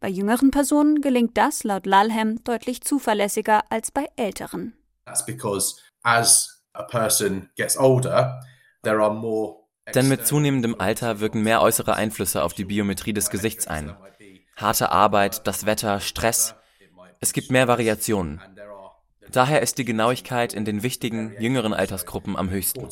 Bei 0.01 0.09
jüngeren 0.09 0.51
Personen 0.51 1.01
gelingt 1.01 1.37
das 1.37 1.65
laut 1.65 1.87
Lalhem 1.87 2.43
deutlich 2.45 2.83
zuverlässiger 2.83 3.65
als 3.71 3.91
bei 3.91 4.07
älteren. 4.17 4.75
That's 5.07 5.25
because 5.25 5.77
as 6.03 6.63
a 6.75 6.83
person 6.83 7.49
gets 7.57 7.77
older, 7.77 8.41
there 8.83 9.03
are 9.03 9.15
more 9.15 9.65
denn 9.95 10.09
mit 10.09 10.27
zunehmendem 10.27 10.77
Alter 10.79 11.21
wirken 11.21 11.43
mehr 11.43 11.61
äußere 11.61 11.95
Einflüsse 11.95 12.43
auf 12.43 12.55
die 12.55 12.65
Biometrie 12.65 13.13
des 13.13 13.29
Gesichts 13.29 13.67
ein. 13.67 13.95
Harte 14.57 14.91
Arbeit, 14.91 15.47
das 15.47 15.67
Wetter, 15.67 16.01
Stress. 16.01 16.55
Es 17.21 17.33
gibt 17.33 17.51
mehr 17.51 17.69
Variationen. 17.69 18.41
Daher 19.33 19.63
ist 19.63 19.79
die 19.79 19.85
Genauigkeit 19.85 20.55
in 20.55 20.65
den 20.65 20.83
wichtigen, 20.83 21.35
jüngeren 21.41 21.75
Altersgruppen 21.75 22.37
am 22.37 22.51
höchsten. 22.51 22.89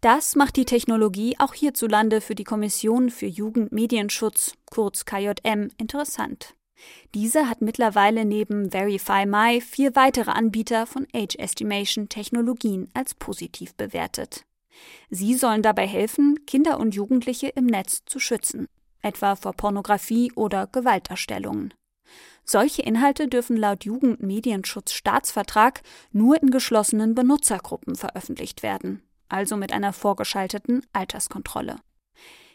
Das 0.00 0.34
macht 0.34 0.56
die 0.56 0.64
Technologie 0.64 1.36
auch 1.38 1.52
hierzulande 1.52 2.20
für 2.22 2.34
die 2.34 2.44
Kommission 2.44 3.10
für 3.10 3.26
Jugendmedienschutz, 3.26 4.54
kurz 4.70 5.04
KJM, 5.04 5.68
interessant. 5.76 6.54
Diese 7.14 7.50
hat 7.50 7.60
mittlerweile 7.60 8.24
neben 8.24 8.70
Verify 8.70 9.26
My 9.26 9.60
vier 9.60 9.94
weitere 9.96 10.30
Anbieter 10.30 10.86
von 10.86 11.06
Age 11.12 11.36
Estimation 11.36 12.08
Technologien 12.08 12.88
als 12.94 13.14
positiv 13.14 13.74
bewertet. 13.74 14.46
Sie 15.10 15.34
sollen 15.34 15.62
dabei 15.62 15.86
helfen, 15.86 16.46
Kinder 16.46 16.80
und 16.80 16.94
Jugendliche 16.94 17.48
im 17.48 17.66
Netz 17.66 18.04
zu 18.06 18.18
schützen, 18.18 18.66
etwa 19.02 19.36
vor 19.36 19.52
Pornografie 19.52 20.32
oder 20.34 20.66
Gewaltdarstellungen. 20.66 21.74
Solche 22.52 22.82
Inhalte 22.82 23.28
dürfen 23.28 23.56
laut 23.56 23.84
Jugendmedienschutzstaatsvertrag 23.84 25.82
nur 26.10 26.42
in 26.42 26.50
geschlossenen 26.50 27.14
Benutzergruppen 27.14 27.94
veröffentlicht 27.94 28.64
werden, 28.64 29.04
also 29.28 29.56
mit 29.56 29.72
einer 29.72 29.92
vorgeschalteten 29.92 30.84
Alterskontrolle. 30.92 31.76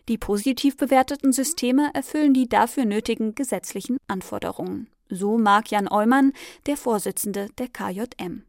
Die 0.10 0.18
positiv 0.18 0.76
bewerteten 0.76 1.32
Systeme 1.32 1.92
erfüllen 1.94 2.34
die 2.34 2.50
dafür 2.50 2.84
nötigen 2.84 3.36
gesetzlichen 3.36 3.96
Anforderungen. 4.10 4.90
So 5.08 5.38
Marc-Jan 5.38 5.90
Eumann, 5.90 6.34
der 6.66 6.76
Vorsitzende 6.76 7.48
der 7.58 7.70
KJM. 7.70 8.44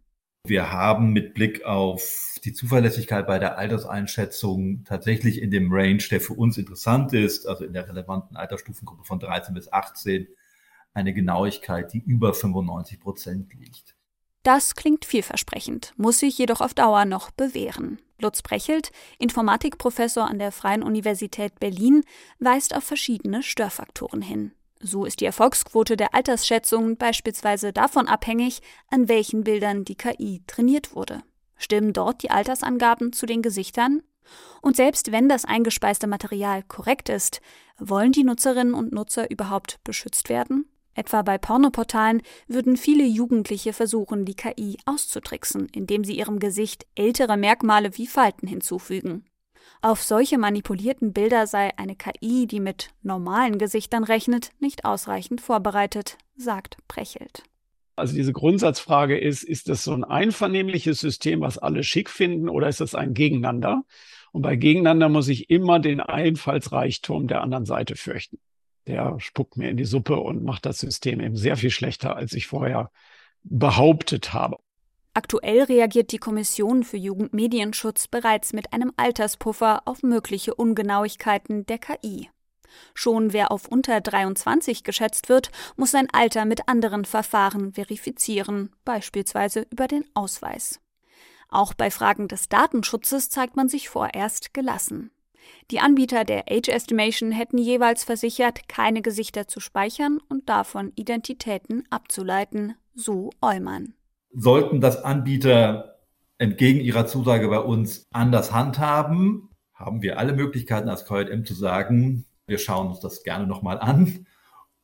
Wir 0.48 0.72
haben 0.72 1.12
mit 1.12 1.34
Blick 1.34 1.64
auf 1.64 2.40
die 2.44 2.54
Zuverlässigkeit 2.54 3.24
bei 3.24 3.38
der 3.38 3.56
Alterseinschätzung 3.56 4.82
tatsächlich 4.82 5.40
in 5.40 5.52
dem 5.52 5.72
Range, 5.72 6.02
der 6.10 6.20
für 6.20 6.34
uns 6.34 6.58
interessant 6.58 7.12
ist, 7.12 7.46
also 7.46 7.64
in 7.64 7.72
der 7.72 7.88
relevanten 7.88 8.36
Altersstufengruppe 8.36 9.04
von 9.04 9.20
13 9.20 9.54
bis 9.54 9.72
18, 9.72 10.26
eine 10.96 11.12
Genauigkeit, 11.12 11.92
die 11.92 11.98
über 11.98 12.34
95 12.34 12.98
Prozent 13.00 13.52
liegt. 13.54 13.94
Das 14.42 14.74
klingt 14.74 15.04
vielversprechend, 15.04 15.92
muss 15.96 16.20
sich 16.20 16.38
jedoch 16.38 16.60
auf 16.60 16.72
Dauer 16.72 17.04
noch 17.04 17.30
bewähren. 17.30 17.98
Lutz 18.20 18.42
Brechelt, 18.42 18.92
Informatikprofessor 19.18 20.26
an 20.26 20.38
der 20.38 20.52
Freien 20.52 20.82
Universität 20.82 21.58
Berlin, 21.60 22.02
weist 22.38 22.74
auf 22.74 22.84
verschiedene 22.84 23.42
Störfaktoren 23.42 24.22
hin. 24.22 24.52
So 24.80 25.04
ist 25.04 25.20
die 25.20 25.24
Erfolgsquote 25.24 25.96
der 25.96 26.14
Altersschätzungen 26.14 26.96
beispielsweise 26.96 27.72
davon 27.72 28.08
abhängig, 28.08 28.60
an 28.88 29.08
welchen 29.08 29.44
Bildern 29.44 29.84
die 29.84 29.96
KI 29.96 30.42
trainiert 30.46 30.94
wurde. 30.94 31.22
Stimmen 31.56 31.92
dort 31.92 32.22
die 32.22 32.30
Altersangaben 32.30 33.12
zu 33.12 33.26
den 33.26 33.42
Gesichtern? 33.42 34.02
Und 34.60 34.76
selbst 34.76 35.12
wenn 35.12 35.28
das 35.28 35.44
eingespeiste 35.44 36.06
Material 36.06 36.62
korrekt 36.62 37.08
ist, 37.08 37.40
wollen 37.78 38.12
die 38.12 38.24
Nutzerinnen 38.24 38.74
und 38.74 38.92
Nutzer 38.92 39.30
überhaupt 39.30 39.80
beschützt 39.84 40.28
werden? 40.28 40.66
Etwa 40.96 41.20
bei 41.20 41.36
Pornoportalen 41.36 42.22
würden 42.48 42.78
viele 42.78 43.04
Jugendliche 43.04 43.74
versuchen, 43.74 44.24
die 44.24 44.34
KI 44.34 44.78
auszutricksen, 44.86 45.68
indem 45.70 46.04
sie 46.04 46.16
ihrem 46.16 46.38
Gesicht 46.38 46.86
ältere 46.94 47.36
Merkmale 47.36 47.98
wie 47.98 48.06
Falten 48.06 48.48
hinzufügen. 48.48 49.26
Auf 49.82 50.02
solche 50.02 50.38
manipulierten 50.38 51.12
Bilder 51.12 51.46
sei 51.46 51.76
eine 51.76 51.96
KI, 51.96 52.46
die 52.46 52.60
mit 52.60 52.88
normalen 53.02 53.58
Gesichtern 53.58 54.04
rechnet, 54.04 54.50
nicht 54.58 54.86
ausreichend 54.86 55.42
vorbereitet, 55.42 56.16
sagt 56.34 56.78
Brechelt. 56.88 57.42
Also 57.94 58.14
diese 58.14 58.32
Grundsatzfrage 58.32 59.18
ist, 59.18 59.42
ist 59.42 59.68
das 59.68 59.84
so 59.84 59.92
ein 59.92 60.04
einvernehmliches 60.04 60.98
System, 60.98 61.42
was 61.42 61.58
alle 61.58 61.82
schick 61.82 62.08
finden, 62.08 62.48
oder 62.48 62.68
ist 62.68 62.80
das 62.80 62.94
ein 62.94 63.12
Gegeneinander? 63.12 63.84
Und 64.32 64.42
bei 64.42 64.56
Gegeneinander 64.56 65.10
muss 65.10 65.28
ich 65.28 65.50
immer 65.50 65.78
den 65.78 66.00
Einfallsreichtum 66.00 67.26
der 67.26 67.42
anderen 67.42 67.66
Seite 67.66 67.96
fürchten 67.96 68.38
der 68.86 69.18
spuckt 69.20 69.56
mir 69.56 69.70
in 69.70 69.76
die 69.76 69.84
Suppe 69.84 70.16
und 70.16 70.44
macht 70.44 70.66
das 70.66 70.78
System 70.78 71.20
eben 71.20 71.36
sehr 71.36 71.56
viel 71.56 71.70
schlechter, 71.70 72.16
als 72.16 72.32
ich 72.32 72.46
vorher 72.46 72.90
behauptet 73.42 74.32
habe. 74.32 74.58
Aktuell 75.14 75.62
reagiert 75.62 76.12
die 76.12 76.18
Kommission 76.18 76.84
für 76.84 76.98
Jugendmedienschutz 76.98 78.06
bereits 78.06 78.52
mit 78.52 78.72
einem 78.74 78.92
Alterspuffer 78.96 79.82
auf 79.86 80.02
mögliche 80.02 80.54
Ungenauigkeiten 80.54 81.64
der 81.64 81.78
KI. 81.78 82.28
Schon 82.92 83.32
wer 83.32 83.50
auf 83.50 83.68
unter 83.68 84.00
23 84.00 84.84
geschätzt 84.84 85.30
wird, 85.30 85.50
muss 85.76 85.92
sein 85.92 86.08
Alter 86.12 86.44
mit 86.44 86.68
anderen 86.68 87.06
Verfahren 87.06 87.72
verifizieren, 87.72 88.74
beispielsweise 88.84 89.66
über 89.70 89.88
den 89.88 90.04
Ausweis. 90.12 90.80
Auch 91.48 91.72
bei 91.72 91.90
Fragen 91.90 92.28
des 92.28 92.48
Datenschutzes 92.48 93.30
zeigt 93.30 93.56
man 93.56 93.68
sich 93.68 93.88
vorerst 93.88 94.52
gelassen. 94.52 95.10
Die 95.70 95.80
Anbieter 95.80 96.24
der 96.24 96.44
Age 96.50 96.68
Estimation 96.68 97.32
hätten 97.32 97.58
jeweils 97.58 98.04
versichert, 98.04 98.68
keine 98.68 99.02
Gesichter 99.02 99.48
zu 99.48 99.60
speichern 99.60 100.20
und 100.28 100.48
davon 100.48 100.92
Identitäten 100.94 101.84
abzuleiten, 101.90 102.74
so 102.94 103.30
Eumann. 103.42 103.94
Sollten 104.32 104.80
das 104.80 105.02
Anbieter 105.02 105.98
entgegen 106.38 106.80
ihrer 106.80 107.06
Zusage 107.06 107.48
bei 107.48 107.58
uns 107.58 108.04
anders 108.12 108.52
handhaben, 108.52 109.50
haben 109.74 110.02
wir 110.02 110.18
alle 110.18 110.32
Möglichkeiten 110.34 110.88
als 110.88 111.04
KJM 111.06 111.44
zu 111.44 111.54
sagen, 111.54 112.26
wir 112.46 112.58
schauen 112.58 112.88
uns 112.88 113.00
das 113.00 113.22
gerne 113.22 113.46
nochmal 113.46 113.78
an 113.78 114.26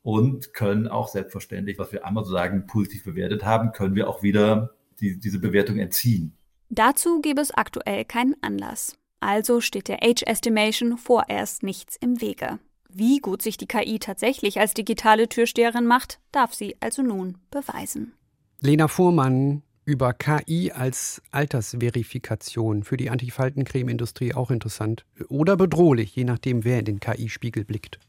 und 0.03 0.53
können 0.53 0.89
auch 0.89 1.09
selbstverständlich, 1.09 1.79
was 1.79 1.93
wir 1.93 2.05
einmal 2.05 2.25
so 2.25 2.33
sagen, 2.33 2.67
positiv 2.67 3.05
bewertet 3.05 3.45
haben, 3.45 3.73
können 3.73 3.95
wir 3.95 4.09
auch 4.09 4.23
wieder 4.23 4.75
die, 5.01 5.19
diese 5.19 5.39
Bewertung 5.39 5.79
entziehen. 5.79 6.37
Dazu 6.69 7.21
gäbe 7.21 7.41
es 7.41 7.51
aktuell 7.51 8.05
keinen 8.05 8.35
Anlass. 8.43 8.99
Also 9.23 9.61
steht 9.61 9.87
der 9.87 10.03
Age 10.03 10.25
Estimation 10.27 10.99
vorerst 10.99 11.63
nichts 11.63 11.97
im 11.97 12.21
Wege. 12.21 12.59
Wie 12.89 13.21
gut 13.21 13.41
sich 13.41 13.57
die 13.57 13.69
KI 13.69 14.01
tatsächlich 14.01 14.59
als 14.59 14.75
digitale 14.75 15.29
Türsteherin 15.29 15.87
macht, 15.87 16.19
darf 16.33 16.55
sie 16.55 16.77
also 16.81 17.03
nun 17.03 17.39
beweisen. 17.51 18.15
Lena 18.61 18.89
Fuhrmann 18.89 19.63
über 19.85 20.13
KI 20.13 20.73
als 20.73 21.23
Altersverifikation 21.31 22.83
für 22.83 22.97
die 22.97 23.11
Antifaltencreme-Industrie 23.11 24.35
auch 24.35 24.51
interessant 24.51 25.05
oder 25.29 25.57
bedrohlich, 25.57 26.17
je 26.17 26.25
nachdem, 26.25 26.65
wer 26.65 26.81
in 26.81 26.85
den 26.85 27.01
KI-Spiegel 27.01 27.65
blickt. 27.65 28.01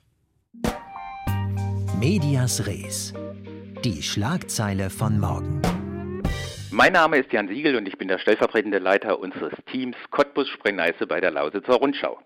Medias 1.99 2.65
Res. 2.65 3.13
Die 3.85 4.01
Schlagzeile 4.01 4.89
von 4.89 5.19
morgen. 5.19 5.61
Mein 6.75 6.93
Name 6.93 7.17
ist 7.17 7.31
Jan 7.31 7.49
Siegel 7.49 7.75
und 7.75 7.87
ich 7.87 7.99
bin 7.99 8.07
der 8.07 8.17
stellvertretende 8.17 8.79
Leiter 8.79 9.19
unseres 9.19 9.53
Teams 9.71 9.95
Cottbus 10.09 10.49
Sprengneisse 10.49 11.05
bei 11.05 11.21
der 11.21 11.29
Lausitzer 11.29 11.75
Rundschau. 11.75 12.17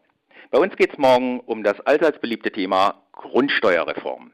Bei 0.52 0.58
uns 0.58 0.74
geht 0.78 0.94
es 0.94 0.98
morgen 0.98 1.42
um 1.42 1.66
das 1.66 1.82
allseits 1.82 2.22
beliebte 2.22 2.50
Thema 2.50 3.04
Grundsteuerreform. 3.12 4.32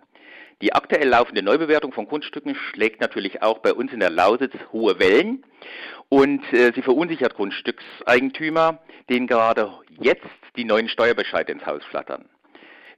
Die 0.62 0.72
aktuell 0.72 1.08
laufende 1.08 1.42
Neubewertung 1.42 1.94
von 1.94 2.08
Grundstücken 2.08 2.54
schlägt 2.54 3.02
natürlich 3.02 3.42
auch 3.42 3.58
bei 3.58 3.74
uns 3.74 3.92
in 3.92 4.02
der 4.02 4.12
Lausitz 4.12 4.54
hohe 4.72 5.00
Wellen 5.00 5.44
und 6.10 6.44
äh, 6.54 6.72
sie 6.76 6.84
verunsichert 6.84 7.34
Grundstückseigentümer, 7.34 8.84
denen 9.10 9.26
gerade 9.26 9.72
jetzt 10.00 10.30
die 10.56 10.66
neuen 10.66 10.90
Steuerbescheide 10.90 11.54
ins 11.54 11.66
Haus 11.66 11.84
flattern. 11.86 12.30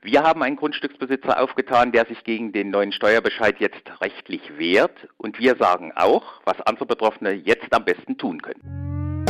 Wir 0.05 0.21
haben 0.21 0.43
einen 0.43 0.55
Grundstücksbesitzer 0.55 1.41
aufgetan, 1.41 1.91
der 1.91 2.05
sich 2.05 2.23
gegen 2.23 2.51
den 2.51 2.69
neuen 2.69 2.91
Steuerbescheid 2.91 3.59
jetzt 3.59 3.81
rechtlich 4.01 4.39
wehrt. 4.55 4.91
Und 5.17 5.39
wir 5.39 5.55
sagen 5.57 5.93
auch, 5.95 6.21
was 6.45 6.61
andere 6.61 6.85
Betroffene 6.85 7.31
jetzt 7.31 7.73
am 7.73 7.85
besten 7.85 8.15
tun 8.15 8.39
können. 8.39 9.25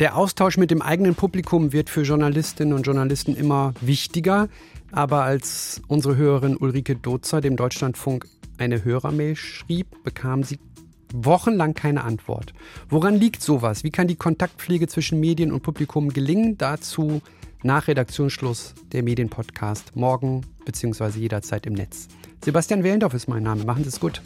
Der 0.00 0.16
Austausch 0.16 0.56
mit 0.56 0.72
dem 0.72 0.82
eigenen 0.82 1.14
Publikum 1.14 1.72
wird 1.72 1.90
für 1.90 2.02
Journalistinnen 2.02 2.74
und 2.74 2.82
Journalisten 2.82 3.36
immer 3.36 3.72
wichtiger. 3.80 4.48
Aber 4.90 5.22
als 5.22 5.80
unsere 5.86 6.16
Hörerin 6.16 6.56
Ulrike 6.56 6.96
Dozer 6.96 7.40
dem 7.40 7.54
Deutschlandfunk 7.54 8.26
eine 8.58 8.82
Hörermail 8.82 9.36
schrieb, 9.36 9.86
bekam 10.02 10.42
sie 10.42 10.58
wochenlang 11.12 11.74
keine 11.74 12.02
Antwort. 12.02 12.52
Woran 12.88 13.14
liegt 13.14 13.42
sowas? 13.42 13.84
Wie 13.84 13.92
kann 13.92 14.08
die 14.08 14.16
Kontaktpflege 14.16 14.88
zwischen 14.88 15.20
Medien 15.20 15.52
und 15.52 15.62
Publikum 15.62 16.08
gelingen? 16.08 16.58
Dazu 16.58 17.22
nach 17.64 17.88
Redaktionsschluss 17.88 18.74
der 18.92 19.02
Medienpodcast 19.02 19.96
morgen 19.96 20.42
bzw. 20.64 21.18
jederzeit 21.18 21.66
im 21.66 21.72
Netz. 21.72 22.08
Sebastian 22.44 22.84
Wehlendorf 22.84 23.14
ist 23.14 23.26
mein 23.26 23.42
Name. 23.42 23.64
Machen 23.64 23.82
Sie 23.82 23.88
es 23.88 23.98
gut. 23.98 24.20